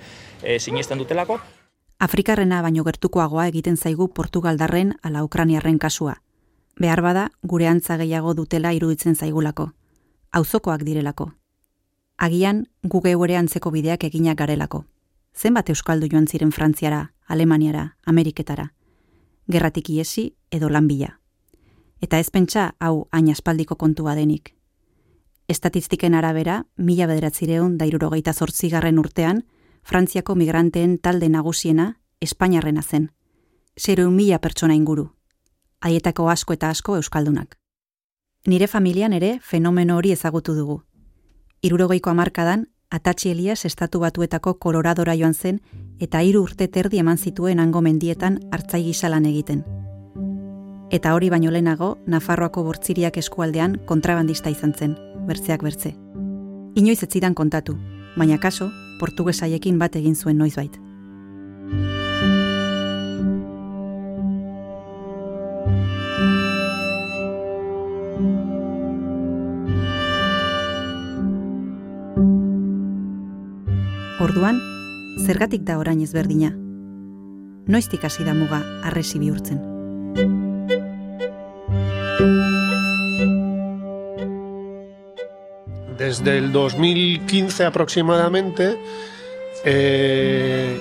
e, 0.42 0.58
sinesten 0.58 0.98
dutelako. 0.98 1.38
Afrikarrena 2.02 2.60
baino 2.62 2.82
gertukoagoa 2.84 3.46
egiten 3.52 3.76
zaigu 3.76 4.08
Portugaldarren 4.08 4.96
ala 5.02 5.22
Ukraniarren 5.24 5.78
kasua. 5.78 6.16
Behar 6.80 7.00
bada, 7.00 7.28
gure 7.42 7.68
antza 7.68 7.96
gehiago 7.96 8.34
dutela 8.34 8.72
iruditzen 8.74 9.14
zaigulako. 9.14 9.70
Auzokoak 10.32 10.82
direlako. 10.82 11.30
Agian, 12.18 12.64
gu 12.82 13.00
geure 13.04 13.36
antzeko 13.36 13.70
bideak 13.70 14.04
eginak 14.04 14.38
garelako. 14.38 14.82
Zenbat 15.36 15.70
euskaldu 15.70 16.08
joan 16.10 16.26
ziren 16.26 16.50
Frantziara, 16.50 17.12
Alemaniara, 17.28 17.96
Ameriketara. 18.04 18.72
Gerratik 19.46 19.90
iesi 19.94 20.32
edo 20.50 20.68
lanbila 20.68 21.20
eta 22.00 22.18
ez 22.18 22.30
pentsa 22.30 22.74
hau 22.80 23.08
hain 23.12 23.30
aspaldiko 23.30 23.76
kontua 23.76 24.14
denik. 24.14 24.54
Estatistiken 25.48 26.14
arabera, 26.14 26.64
mila 26.76 27.06
bederatzireun 27.06 27.76
dairurogeita 27.78 28.32
zortzigarren 28.32 28.98
urtean, 28.98 29.44
Frantziako 29.86 30.34
migranteen 30.34 30.98
talde 30.98 31.28
nagusiena 31.28 32.00
Espainiarrena 32.20 32.82
zen. 32.82 33.12
Zeroen 33.78 34.16
mila 34.16 34.40
pertsona 34.40 34.74
inguru. 34.74 35.12
Haietako 35.80 36.28
asko 36.30 36.56
eta 36.56 36.70
asko 36.70 36.96
euskaldunak. 36.96 37.54
Nire 38.46 38.66
familian 38.66 39.12
ere 39.12 39.38
fenomeno 39.42 39.96
hori 39.96 40.10
ezagutu 40.10 40.54
dugu. 40.54 40.82
Irurogeiko 41.62 42.10
amarkadan, 42.10 42.66
Atatxi 42.90 43.30
Elias 43.30 43.64
estatu 43.64 44.00
batuetako 44.00 44.58
koloradora 44.58 45.14
joan 45.14 45.34
zen 45.34 45.60
eta 46.00 46.22
hiru 46.22 46.42
urte 46.42 46.68
terdi 46.68 46.98
eman 47.02 47.18
zituen 47.18 47.58
hango 47.58 47.82
mendietan 47.82 48.38
hartzai 48.52 48.84
gisalan 48.84 49.26
egiten 49.26 49.85
eta 50.90 51.14
hori 51.14 51.30
baino 51.30 51.50
lehenago 51.50 51.96
Nafarroako 52.06 52.62
bortziriak 52.64 53.16
eskualdean 53.18 53.78
kontrabandista 53.86 54.50
izan 54.50 54.74
zen, 54.74 54.96
bertzeak 55.26 55.62
bertze. 55.62 55.94
Inoiz 56.76 57.02
ez 57.02 57.10
zidan 57.10 57.34
kontatu, 57.34 57.76
baina 58.16 58.38
kaso, 58.38 58.70
portugesaiekin 59.00 59.78
bat 59.78 59.96
egin 59.96 60.14
zuen 60.14 60.38
noizbait. 60.38 60.78
Orduan, 74.20 74.58
zergatik 75.26 75.62
da 75.68 75.78
orain 75.78 76.00
ezberdina. 76.00 76.50
Noiztik 77.66 78.04
hasi 78.04 78.24
da 78.24 78.34
muga 78.34 78.62
arresi 78.84 79.20
bihurtzen. 79.22 80.45
Desde 85.98 86.38
el 86.38 86.52
2015 86.52 87.64
aproximadamente, 87.64 88.78
eh, 89.64 90.78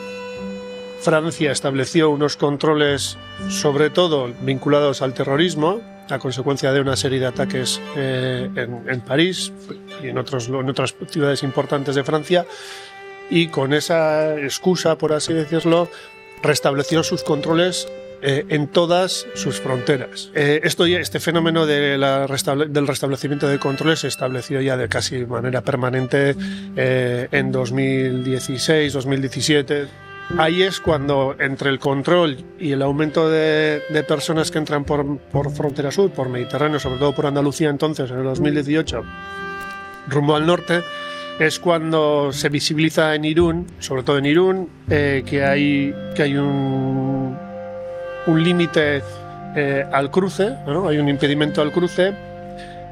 Francia 1.01 1.51
estableció 1.51 2.09
unos 2.09 2.37
controles, 2.37 3.17
sobre 3.49 3.89
todo 3.89 4.31
vinculados 4.41 5.01
al 5.01 5.13
terrorismo, 5.13 5.81
a 6.09 6.19
consecuencia 6.19 6.71
de 6.71 6.81
una 6.81 6.95
serie 6.95 7.19
de 7.19 7.25
ataques 7.25 7.81
eh, 7.95 8.49
en, 8.55 9.01
París 9.01 9.51
y 10.03 10.09
en, 10.09 10.17
en 10.17 10.69
otras 10.69 10.95
ciudades 11.09 11.43
importantes 11.43 11.95
de 11.95 12.03
Francia, 12.03 12.45
y 13.29 13.47
con 13.47 13.73
esa 13.73 14.35
excusa, 14.35 14.97
por 14.97 15.13
así 15.13 15.33
decirlo, 15.33 15.89
restableció 16.43 17.03
sus 17.03 17.23
controles 17.23 17.87
eh, 18.21 18.45
en 18.49 18.67
todas 18.67 19.27
sus 19.35 19.59
fronteras. 19.59 20.31
Eh, 20.33 20.61
este 20.63 21.19
fenómeno 21.19 21.65
de 21.65 21.97
del 21.97 22.87
restablecimiento 22.87 23.47
de 23.47 23.59
controles 23.59 23.99
se 23.99 24.07
estableció 24.07 24.61
ya 24.61 24.77
de 24.77 24.87
casi 24.89 25.25
manera 25.25 25.61
permanente 25.61 26.35
eh, 26.75 27.27
en 27.31 27.51
2016, 27.51 28.93
2017. 28.93 29.87
Ahí 30.37 30.63
es 30.63 30.79
cuando 30.79 31.35
entre 31.39 31.69
el 31.69 31.77
control 31.77 32.37
y 32.59 32.71
el 32.71 32.81
aumento 32.81 33.29
de, 33.29 33.81
personas 34.07 34.49
que 34.49 34.57
entran 34.57 34.83
por, 34.83 35.19
por, 35.19 35.51
frontera 35.51 35.91
sur, 35.91 36.09
por 36.11 36.29
Mediterráneo, 36.29 36.79
sobre 36.79 36.97
todo 36.97 37.13
por 37.13 37.27
Andalucía 37.27 37.69
entonces, 37.69 38.09
en 38.09 38.17
el 38.17 38.23
2018, 38.23 39.03
rumbo 40.07 40.35
al 40.35 40.47
norte, 40.47 40.81
es 41.39 41.59
cuando 41.59 42.31
se 42.31 42.49
visibiliza 42.49 43.13
en 43.13 43.25
Irún, 43.25 43.67
sobre 43.79 44.01
todo 44.01 44.17
en 44.17 44.25
Irún, 44.25 44.69
que, 44.87 45.45
hay, 45.45 45.93
que 46.15 46.23
hay 46.23 46.37
un, 46.37 47.04
un 48.27 48.43
límite 48.43 49.01
eh, 49.55 49.85
al 49.91 50.11
cruce, 50.11 50.55
¿no? 50.65 50.87
hay 50.87 50.97
un 50.97 51.09
impedimento 51.09 51.61
al 51.61 51.71
cruce 51.71 52.13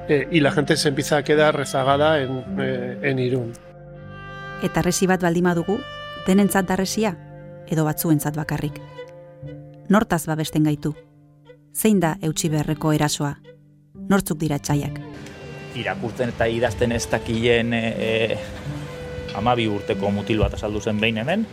eh, 0.07 0.27
y 0.31 0.39
la 0.39 0.51
gente 0.51 0.77
se 0.77 0.89
empieza 0.89 1.17
a 1.17 1.23
quedar 1.23 1.55
rezagada 1.55 2.21
en, 2.21 2.43
eh, 2.59 2.99
en 3.01 3.19
Irún. 3.19 3.53
Eta 4.63 4.81
resi 4.81 5.07
bat 5.07 5.21
baldima 5.21 5.55
dugu, 5.55 5.79
denentzat 6.27 6.67
darresia 6.67 7.17
edo 7.67 7.83
batzuentzat 7.83 8.35
bakarrik. 8.35 8.79
Nortaz 9.89 10.25
babesten 10.27 10.63
gaitu. 10.63 10.93
Zein 11.75 11.99
da 11.99 12.15
eutsi 12.21 12.47
beharreko 12.49 12.93
erasoa? 12.93 13.33
Nortzuk 14.09 14.39
dira 14.39 14.59
txaiak? 14.59 15.01
Irakurtzen 15.75 16.31
eta 16.31 16.47
idazten 16.47 16.93
ez 16.93 17.03
dakien 17.09 17.73
e, 17.73 17.81
e, 17.97 18.37
amabi 19.35 19.67
urteko 19.67 20.11
mutil 20.13 20.39
bat 20.45 20.53
azaldu 20.53 20.79
zen 20.79 20.99
behin 21.01 21.17
hemen, 21.23 21.47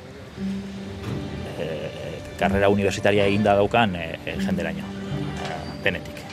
karrera 2.41 2.71
universitaria 2.73 3.27
eginda 3.29 3.55
daukan 3.59 3.95
e, 3.97 4.07
e, 4.25 4.39
jenderaino, 4.41 4.87
e, 5.45 5.59
denetik. 5.85 6.25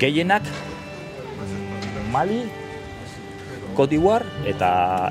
Gehienak 0.00 0.46
Mali, 2.12 2.44
Kotibuar 3.76 4.22
eta 4.48 4.70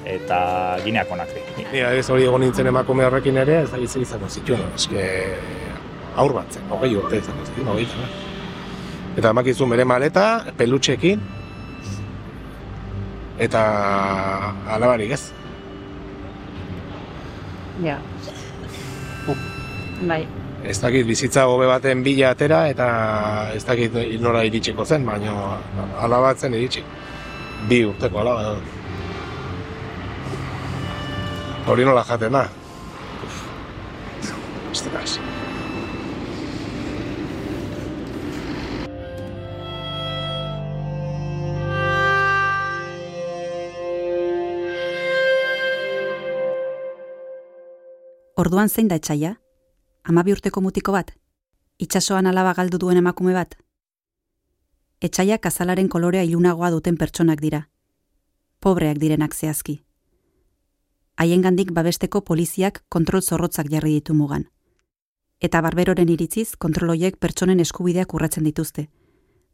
eta 0.10 0.40
Ginea 0.82 1.04
Konakri. 1.06 1.44
Ni 1.60 1.84
ez 1.84 2.08
hori 2.10 2.26
egon 2.26 2.42
nintzen 2.42 2.72
emakume 2.72 3.06
horrekin 3.06 3.38
ere, 3.44 3.60
ez 3.66 3.70
da 3.70 3.78
izango 3.78 4.30
zituen, 4.30 4.64
eske 4.80 5.04
aur 6.16 6.34
bat 6.34 6.56
zen, 6.56 6.66
hogei 6.72 6.96
urte 6.98 7.20
izango 7.22 7.46
zituen, 7.46 7.68
hogei 7.76 7.88
Eta 9.16 9.30
emakizu 9.32 9.68
bere 9.72 9.86
maleta, 9.88 10.26
pelutxekin, 10.58 11.22
eta 13.40 13.62
alabarik 14.76 15.14
ez. 15.16 15.22
Ja, 17.84 18.00
Bai. 20.04 20.26
Ez 20.66 20.80
dakit 20.82 21.06
bizitza 21.08 21.46
gobe 21.46 21.68
baten 21.70 22.02
bila 22.04 22.32
atera 22.34 22.66
eta 22.68 22.88
ez 23.56 23.64
dakit 23.66 23.94
nora 24.20 24.44
iritsiko 24.44 24.86
zen, 24.86 25.06
baina 25.06 25.60
alabatzen 26.02 26.54
iritsi. 26.54 26.84
Bi 27.70 27.84
urteko 27.86 28.20
alaba. 28.20 28.58
Hori 31.66 31.86
nola 31.86 32.04
jaten 32.04 32.34
da. 32.34 32.48
Ez 34.72 35.20
Orduan 48.36 48.70
zein 48.70 48.90
da 48.92 49.00
etxaia? 49.00 49.45
Amabi 50.06 50.34
urteko 50.36 50.62
mutiko 50.62 50.94
bat? 50.94 51.12
Itxasoan 51.82 52.28
alaba 52.30 52.54
galdu 52.54 52.78
duen 52.78 52.98
emakume 53.02 53.34
bat? 53.34 53.58
Etxaiak 55.02 55.46
azalaren 55.50 55.90
kolorea 55.90 56.24
ilunagoa 56.24 56.70
duten 56.72 56.98
pertsonak 56.98 57.42
dira. 57.42 57.66
Pobreak 58.60 59.02
direnak 59.02 59.36
zehazki. 59.36 59.82
Haiengandik 61.18 61.72
babesteko 61.74 62.22
poliziak 62.22 62.84
kontrol 62.90 63.22
zorrotzak 63.22 63.72
jarri 63.72 63.98
ditu 63.98 64.14
mugan. 64.14 64.48
Eta 65.42 65.62
barberoren 65.62 66.10
iritziz 66.10 66.56
kontroloiek 66.56 67.18
pertsonen 67.20 67.60
eskubideak 67.60 68.14
urratzen 68.14 68.48
dituzte. 68.48 68.88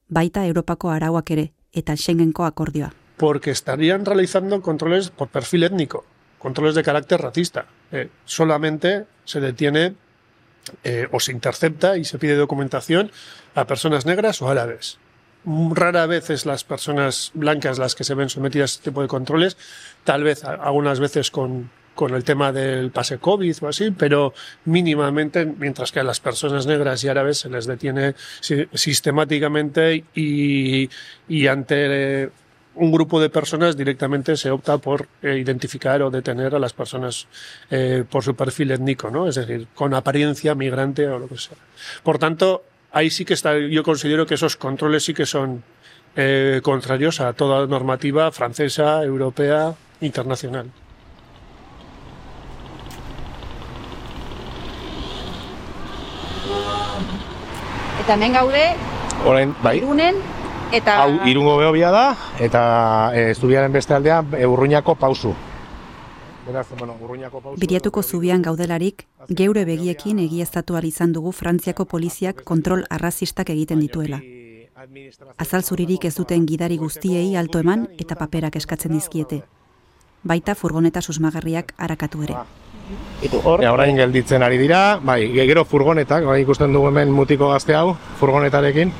Baita 0.09 0.45
Europako 0.45 0.91
arauak 0.91 1.31
ere, 1.31 1.51
eta 1.73 1.95
Schengenko 1.95 2.45
akordioa. 2.45 2.91
Porque 3.17 3.51
estarían 3.51 4.05
realizando 4.05 4.61
controles 4.61 5.09
por 5.09 5.29
perfil 5.29 5.63
étnico, 5.63 6.03
controles 6.39 6.75
de 6.75 6.83
carácter 6.83 7.21
racista. 7.21 7.65
Eh, 7.91 8.09
solamente 8.25 9.05
se 9.25 9.39
detiene 9.39 9.95
eh, 10.84 11.08
o 11.12 11.19
se 11.19 11.32
intercepta 11.32 11.97
y 11.97 12.06
se 12.06 12.17
pide 12.17 12.36
documentación 12.36 13.12
a 13.56 13.67
personas 13.67 14.06
negras 14.06 14.41
o 14.41 14.50
árabes. 14.50 14.97
Rara 15.43 16.06
vez 16.06 16.30
es 16.30 16.45
las 16.45 16.63
personas 16.63 17.32
blancas 17.34 17.80
las 17.80 17.95
que 17.95 18.04
se 18.04 18.13
ven 18.13 18.30
sometidas 18.30 18.71
a 18.71 18.74
este 18.76 18.89
tipo 18.91 19.02
de 19.02 19.08
controles, 19.08 19.58
tal 20.04 20.24
vez 20.24 20.43
algunas 20.43 21.00
veces 21.00 21.32
con, 21.32 21.71
con 21.95 22.13
el 22.13 22.24
tema 22.24 22.52
del 22.52 22.91
pase 22.91 23.17
COVID 23.17 23.56
o 23.62 23.67
así, 23.67 23.91
pero 23.91 24.34
mínimamente, 24.65 25.45
mientras 25.45 25.91
que 25.91 26.00
a 26.00 26.04
las 26.04 26.19
personas 26.19 26.67
negras 26.67 27.04
y 27.04 27.08
árabes 27.08 27.39
se 27.39 27.50
les 27.50 27.65
detiene 27.65 28.13
sistemáticamente 28.74 30.06
y, 30.13 30.89
y 31.28 31.47
ante 31.47 32.30
un 32.75 32.91
grupo 32.91 33.19
de 33.19 33.29
personas 33.29 33.75
directamente 33.75 34.38
se 34.38 34.49
opta 34.49 34.77
por 34.77 35.07
eh, 35.21 35.38
identificar 35.38 36.01
o 36.01 36.10
detener 36.10 36.55
a 36.55 36.60
las 36.60 36.73
personas 36.73 37.27
eh, 37.69 38.03
por 38.10 38.23
su 38.23 38.36
perfil 38.36 38.71
étnico, 38.71 39.10
¿no? 39.10 39.27
Es 39.27 39.36
decir, 39.36 39.67
con 39.75 39.93
apariencia 39.93 40.55
migrante 40.55 41.07
o 41.07 41.19
lo 41.19 41.27
que 41.27 41.38
sea. 41.38 41.57
Por 42.03 42.17
tanto, 42.17 42.63
ahí 42.91 43.10
sí 43.10 43.25
que 43.25 43.34
está, 43.34 43.57
yo 43.57 43.84
considero 43.84 44.25
que 44.25 44.36
esos 44.36 44.55
controles 44.55 45.03
sí 45.03 45.13
que 45.13 45.25
son 45.25 45.63
eh, 46.15 46.62
contrarios 46.63 47.19
a 47.19 47.34
toda 47.34 47.67
normativa 47.67 48.31
francesa, 48.31 49.03
europea, 49.03 49.73
internacional. 50.01 50.67
Eta 58.01 58.15
hemen 58.15 58.34
gaude, 58.34 58.75
Orain, 59.25 59.55
bai. 59.62 59.77
irunen, 59.77 60.15
eta... 60.71 60.97
Hau 61.03 61.27
irungo 61.27 61.57
behobia 61.57 61.91
da, 61.91 62.05
eta 62.39 62.62
e, 63.13 63.34
zubiaren 63.36 63.71
beste 63.71 63.93
aldean 63.93 64.34
e, 64.38 64.45
urruñako 64.47 64.95
pausu. 64.95 65.34
Beraz, 66.47 66.67
bueno, 66.77 66.95
urruñako 67.01 67.41
pausu... 67.41 67.60
Biriatuko 67.60 68.03
zubian 68.03 68.41
gaudelarik, 68.41 69.05
geure 69.29 69.65
begiekin 69.65 70.19
egiaztatu 70.19 70.77
izan 70.84 71.13
dugu 71.13 71.31
Frantziako 71.31 71.86
poliziak 71.86 72.43
kontrol 72.43 72.86
arrazistak 72.89 73.49
egiten 73.49 73.79
dituela. 73.79 74.21
Azal 75.38 75.62
zuririk 75.63 76.05
ez 76.05 76.15
duten 76.15 76.45
gidari 76.47 76.77
guztiei 76.77 77.36
alto 77.36 77.60
eman 77.60 77.88
eta 77.99 78.15
paperak 78.15 78.55
eskatzen 78.55 78.91
dizkiete. 78.91 79.43
Baita 80.23 80.55
furgoneta 80.55 81.01
susmagarriak 81.01 81.73
harakatu 81.77 82.23
ere. 82.23 82.36
Hor, 83.43 83.62
orain 83.62 83.95
gelditzen 83.95 84.43
ari 84.43 84.57
dira, 84.57 84.99
bai, 85.03 85.21
gero 85.47 85.63
furgonetak, 85.65 86.25
bai, 86.25 86.41
ikusten 86.41 86.73
dugu 86.73 86.89
hemen 86.89 87.12
mutiko 87.13 87.49
gazte 87.53 87.75
hau, 87.77 87.95
furgonetarekin. 88.19 88.91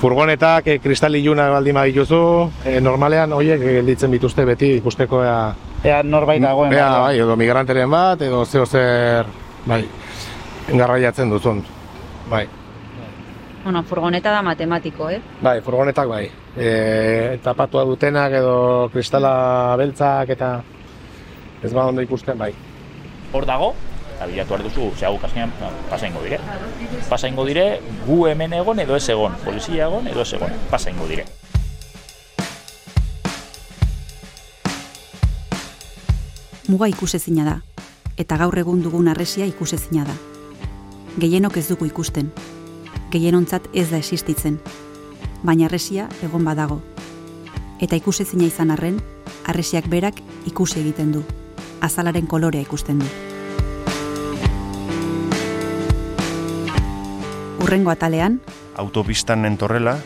Furgonetak 0.00 0.66
e, 0.66 0.78
kristali 0.80 1.20
juna 1.20 1.50
baldin 1.52 1.76
badituzu, 1.76 2.20
e, 2.64 2.78
normalean 2.80 3.34
horiek 3.36 3.60
gelditzen 3.60 4.10
bituzte 4.14 4.46
beti 4.48 4.70
ikusteko 4.78 5.20
ea... 5.26 5.40
Ea 5.84 5.98
norbait 6.02 6.40
dagoen. 6.40 6.72
Ea, 6.72 6.86
bai, 7.02 7.18
edo 7.20 7.36
migranteren 7.36 7.90
bat, 7.92 8.22
edo 8.24 8.40
zeo 8.46 8.64
zer, 8.64 9.28
bai, 9.68 9.82
engarraiatzen 10.72 11.28
duzun, 11.28 11.60
bai. 12.32 12.46
Bueno, 13.60 13.82
furgoneta 13.84 14.32
da 14.32 14.40
matematiko, 14.40 15.10
eh? 15.12 15.20
Bai, 15.44 15.58
furgonetak 15.60 16.08
bai. 16.08 16.24
E, 16.56 17.36
tapatua 17.44 17.84
dutenak 17.84 18.32
edo 18.40 18.56
kristala 18.94 19.76
beltzak 19.76 20.32
eta 20.32 20.54
ez 21.60 21.74
ba 21.76 21.90
ondo 21.92 22.00
ikusten 22.00 22.40
bai. 22.40 22.54
Hor 23.36 23.44
dago, 23.44 23.74
eta 24.20 24.28
bilatu 24.28 24.52
behar 24.52 24.62
duzu, 24.62 24.92
ze 24.98 25.06
hau 25.06 25.18
kasnean 25.18 25.50
pasa 25.88 26.06
ingo 26.06 26.20
dire. 26.22 26.38
Pasa 27.08 27.28
ingo 27.28 27.44
dire, 27.46 27.80
gu 28.06 28.26
hemen 28.26 28.52
egon 28.52 28.78
edo 28.78 28.96
ez 28.96 29.08
egon, 29.08 29.32
polizia 29.44 29.86
egon 29.86 30.06
edo 30.06 30.20
ez 30.20 30.32
egon, 30.34 30.50
pasa 30.70 30.90
ingo 30.90 31.06
dire. 31.08 31.24
Muga 36.68 36.88
ikusezina 36.88 37.46
da, 37.46 37.62
eta 38.18 38.36
gaur 38.36 38.58
egun 38.58 38.82
dugun 38.82 39.08
arresia 39.08 39.46
ikusezina 39.48 40.04
da. 40.04 40.18
Gehienok 41.16 41.56
ez 41.56 41.68
dugu 41.70 41.88
ikusten, 41.88 42.28
gehienontzat 43.10 43.72
ez 43.72 43.88
da 43.88 43.96
existitzen, 43.96 44.60
baina 45.42 45.64
arresia 45.64 46.10
egon 46.20 46.44
badago. 46.44 46.82
Eta 47.80 47.96
ikusezina 47.96 48.44
izan 48.44 48.70
arren, 48.70 49.00
arresiak 49.48 49.88
berak 49.88 50.20
ikusi 50.44 50.84
egiten 50.84 51.16
du, 51.16 51.24
azalaren 51.80 52.28
kolorea 52.28 52.68
ikusten 52.68 53.00
du. 53.00 53.29
Urrengo 57.60 57.90
atalean, 57.92 58.40
autopistan 58.80 59.44
entorrela, 59.44 59.98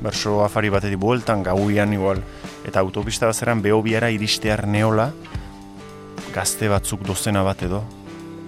berso 0.00 0.38
afari 0.44 0.70
batetik 0.72 0.98
bueltan, 1.00 1.42
gauian 1.44 1.92
igual, 1.92 2.22
eta 2.64 2.80
autopista 2.80 3.28
bazeran 3.28 3.60
behobiara 3.62 4.08
iristear 4.14 4.64
neola, 4.66 5.10
gazte 6.34 6.70
batzuk 6.72 7.04
dozena 7.04 7.42
bat 7.44 7.62
edo, 7.68 7.82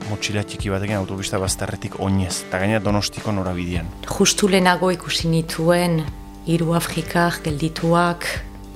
motxila 0.08 0.46
txiki 0.48 0.72
batekin 0.72 0.96
autopista 0.96 1.40
bazterretik 1.40 1.98
oinez, 2.00 2.44
eta 2.48 2.62
gaina 2.62 2.80
donostiko 2.80 3.32
norabidean. 3.36 3.90
Justu 4.08 4.48
lehenago 4.48 4.90
ikusi 4.96 5.28
nituen, 5.28 6.00
hiru 6.48 6.72
Afrikar 6.78 7.42
geldituak, 7.44 8.28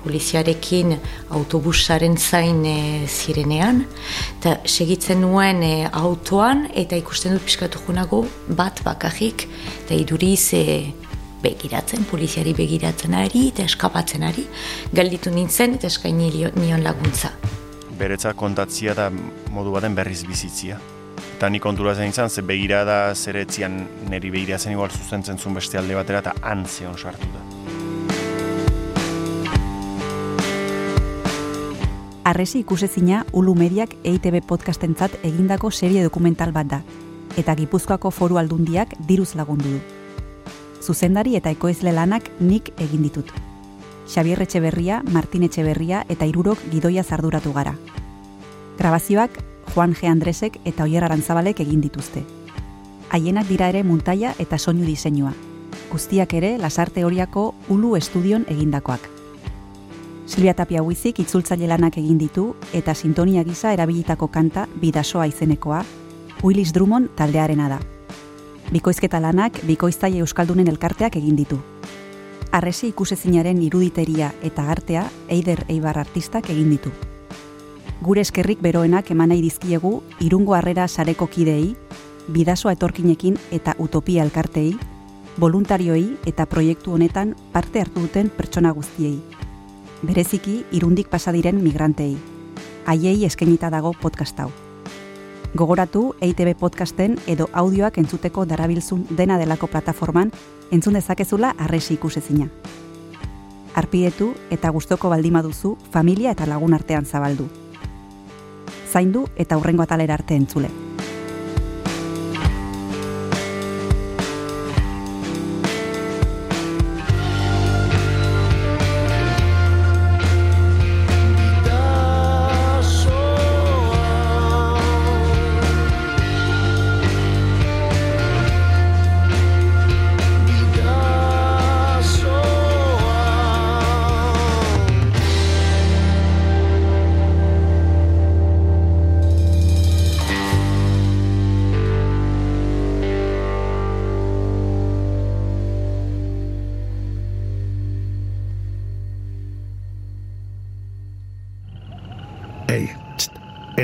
poliziarekin 0.02 0.96
autobusaren 1.30 2.16
zain 2.18 2.64
e, 2.66 3.06
zirenean, 3.08 3.84
eta 4.38 4.56
segitzen 4.66 5.22
nuen 5.22 5.62
e, 5.62 5.74
autoan, 5.92 6.66
eta 6.74 6.98
ikusten 6.98 7.36
dut 7.36 7.46
piskatu 7.46 7.82
junago 7.86 8.24
bat 8.48 8.82
bakarrik, 8.86 9.46
eta 9.84 9.98
iduriz 9.98 10.52
e, 10.58 10.64
begiratzen, 11.42 12.06
poliziari 12.10 12.54
begiratzen 12.54 13.16
ari, 13.18 13.48
eta 13.50 13.66
eskapatzen 13.66 14.26
ari, 14.26 14.46
gelditu 14.94 15.32
nintzen, 15.34 15.78
eta 15.78 15.90
eskaini 15.90 16.30
nion 16.58 16.84
laguntza. 16.86 17.32
Beretza 17.98 18.32
kontatzia 18.34 18.94
da 18.98 19.10
modu 19.52 19.74
baten 19.74 19.94
berriz 19.94 20.22
bizitzia. 20.26 20.78
Eta 21.36 21.50
ni 21.50 21.58
kontura 21.58 21.94
zen 21.94 22.12
izan, 22.12 22.30
ze 22.30 22.42
begirada 22.46 23.14
zeretzian 23.14 23.82
neri 24.10 24.30
begira 24.30 24.58
zen 24.58 24.76
igual 24.76 24.90
zuzentzen 24.90 25.38
zuen 25.38 25.58
beste 25.58 25.78
alde 25.78 25.98
batera, 25.98 26.22
eta 26.22 26.36
antzeon 26.54 26.98
sartu 26.98 27.26
da. 27.34 27.61
Arresi 32.32 32.62
ikusezina 32.62 33.26
Ulu 33.36 33.52
Mediak 33.52 33.90
EITB 34.08 34.38
podcastentzat 34.48 35.18
egindako 35.20 35.68
serie 35.70 36.00
dokumental 36.00 36.48
bat 36.56 36.70
da, 36.70 36.78
eta 37.36 37.52
Gipuzkoako 37.58 38.08
foru 38.08 38.38
aldundiak 38.40 38.94
diruz 39.04 39.34
lagundu 39.36 39.74
du. 39.74 39.80
Zuzendari 40.80 41.36
eta 41.36 41.52
ekoizle 41.52 41.92
lanak 41.92 42.30
nik 42.40 42.72
egin 42.80 43.04
ditut. 43.04 43.28
Xabier 44.08 44.40
Etxeberria, 44.40 45.02
Martin 45.12 45.44
Etxeberria 45.44 46.06
eta 46.08 46.24
Irurok 46.24 46.64
gidoia 46.72 47.04
zarduratu 47.04 47.52
gara. 47.52 47.76
Grabazioak 48.80 49.36
Juan 49.74 49.92
G. 49.92 50.08
Andresek 50.08 50.56
eta 50.64 50.88
Oier 50.88 51.04
Arantzabalek 51.04 51.60
egin 51.60 51.84
dituzte. 51.84 52.24
Haienak 53.10 53.44
dira 53.52 53.68
ere 53.68 53.84
muntaia 53.84 54.32
eta 54.38 54.56
soinu 54.56 54.88
diseinua. 54.88 55.34
Guztiak 55.92 56.32
ere 56.32 56.56
Lasarte 56.56 57.04
Horiako 57.04 57.52
Ulu 57.68 57.98
Estudion 58.00 58.48
egindakoak. 58.48 59.21
Silvia 60.32 60.54
Tapia 60.54 60.80
Huizik 60.80 61.18
itzultzaile 61.20 61.66
lanak 61.68 61.98
egin 62.00 62.16
ditu 62.16 62.54
eta 62.72 62.94
sintonia 62.96 63.42
gisa 63.44 63.74
erabilitako 63.76 64.30
kanta 64.32 64.62
bidasoa 64.80 65.26
izenekoa, 65.28 65.82
Willis 66.42 66.72
Drummond 66.72 67.10
taldearena 67.18 67.66
da. 67.68 67.76
Bikoizketa 68.72 69.20
lanak 69.20 69.58
bikoiztaile 69.68 70.22
euskaldunen 70.24 70.70
elkarteak 70.72 71.18
egin 71.20 71.36
ditu. 71.36 71.58
Arresi 72.50 72.88
ikusezinaren 72.94 73.60
iruditeria 73.66 74.30
eta 74.42 74.64
artea 74.72 75.04
Eider 75.28 75.66
Eibar 75.68 76.00
artistak 76.00 76.48
egin 76.48 76.72
ditu. 76.72 76.94
Gure 78.00 78.24
eskerrik 78.24 78.64
beroenak 78.64 79.12
eman 79.12 79.34
nahi 79.34 79.44
dizkiegu 79.44 79.98
irungo 80.20 80.56
harrera 80.56 80.88
sareko 80.88 81.28
kidei, 81.28 81.76
bidasoa 82.32 82.72
etorkinekin 82.72 83.36
eta 83.50 83.76
utopia 83.78 84.24
elkartei, 84.24 84.70
voluntarioei 85.36 86.08
eta 86.24 86.46
proiektu 86.46 86.96
honetan 86.96 87.36
parte 87.52 87.84
hartu 87.84 88.08
duten 88.08 88.32
pertsona 88.32 88.72
guztiei 88.72 89.41
bereziki 90.02 90.64
irundik 90.72 91.08
pasa 91.08 91.32
diren 91.32 91.62
migrantei. 91.62 92.16
Haiei 92.86 93.24
eskainita 93.24 93.70
dago 93.70 93.92
podcast 93.94 94.38
hau. 94.40 94.50
Gogoratu 95.54 96.14
EITB 96.20 96.56
podcasten 96.58 97.18
edo 97.26 97.48
audioak 97.52 97.98
entzuteko 97.98 98.44
darabilzun 98.48 99.06
dena 99.10 99.38
delako 99.38 99.68
plataforman 99.68 100.32
entzun 100.70 100.94
dezakezula 100.98 101.54
arresi 101.58 101.94
ikusezina. 101.94 102.48
Arpietu 103.74 104.32
eta 104.50 104.70
gustoko 104.70 105.08
baldima 105.08 105.42
duzu 105.42 105.76
familia 105.90 106.32
eta 106.32 106.46
lagun 106.46 106.74
artean 106.74 107.06
zabaldu. 107.06 107.48
Zaindu 108.92 109.26
eta 109.36 109.56
hurrengo 109.56 109.82
atalera 109.82 110.14
arte 110.14 110.34
entzule. 110.34 110.91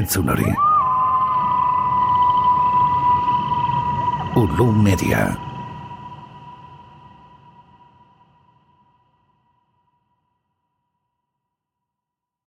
Entzun 0.08 0.28
hori. 0.28 0.48
Ulu 4.40 4.72
Media. 4.72 5.47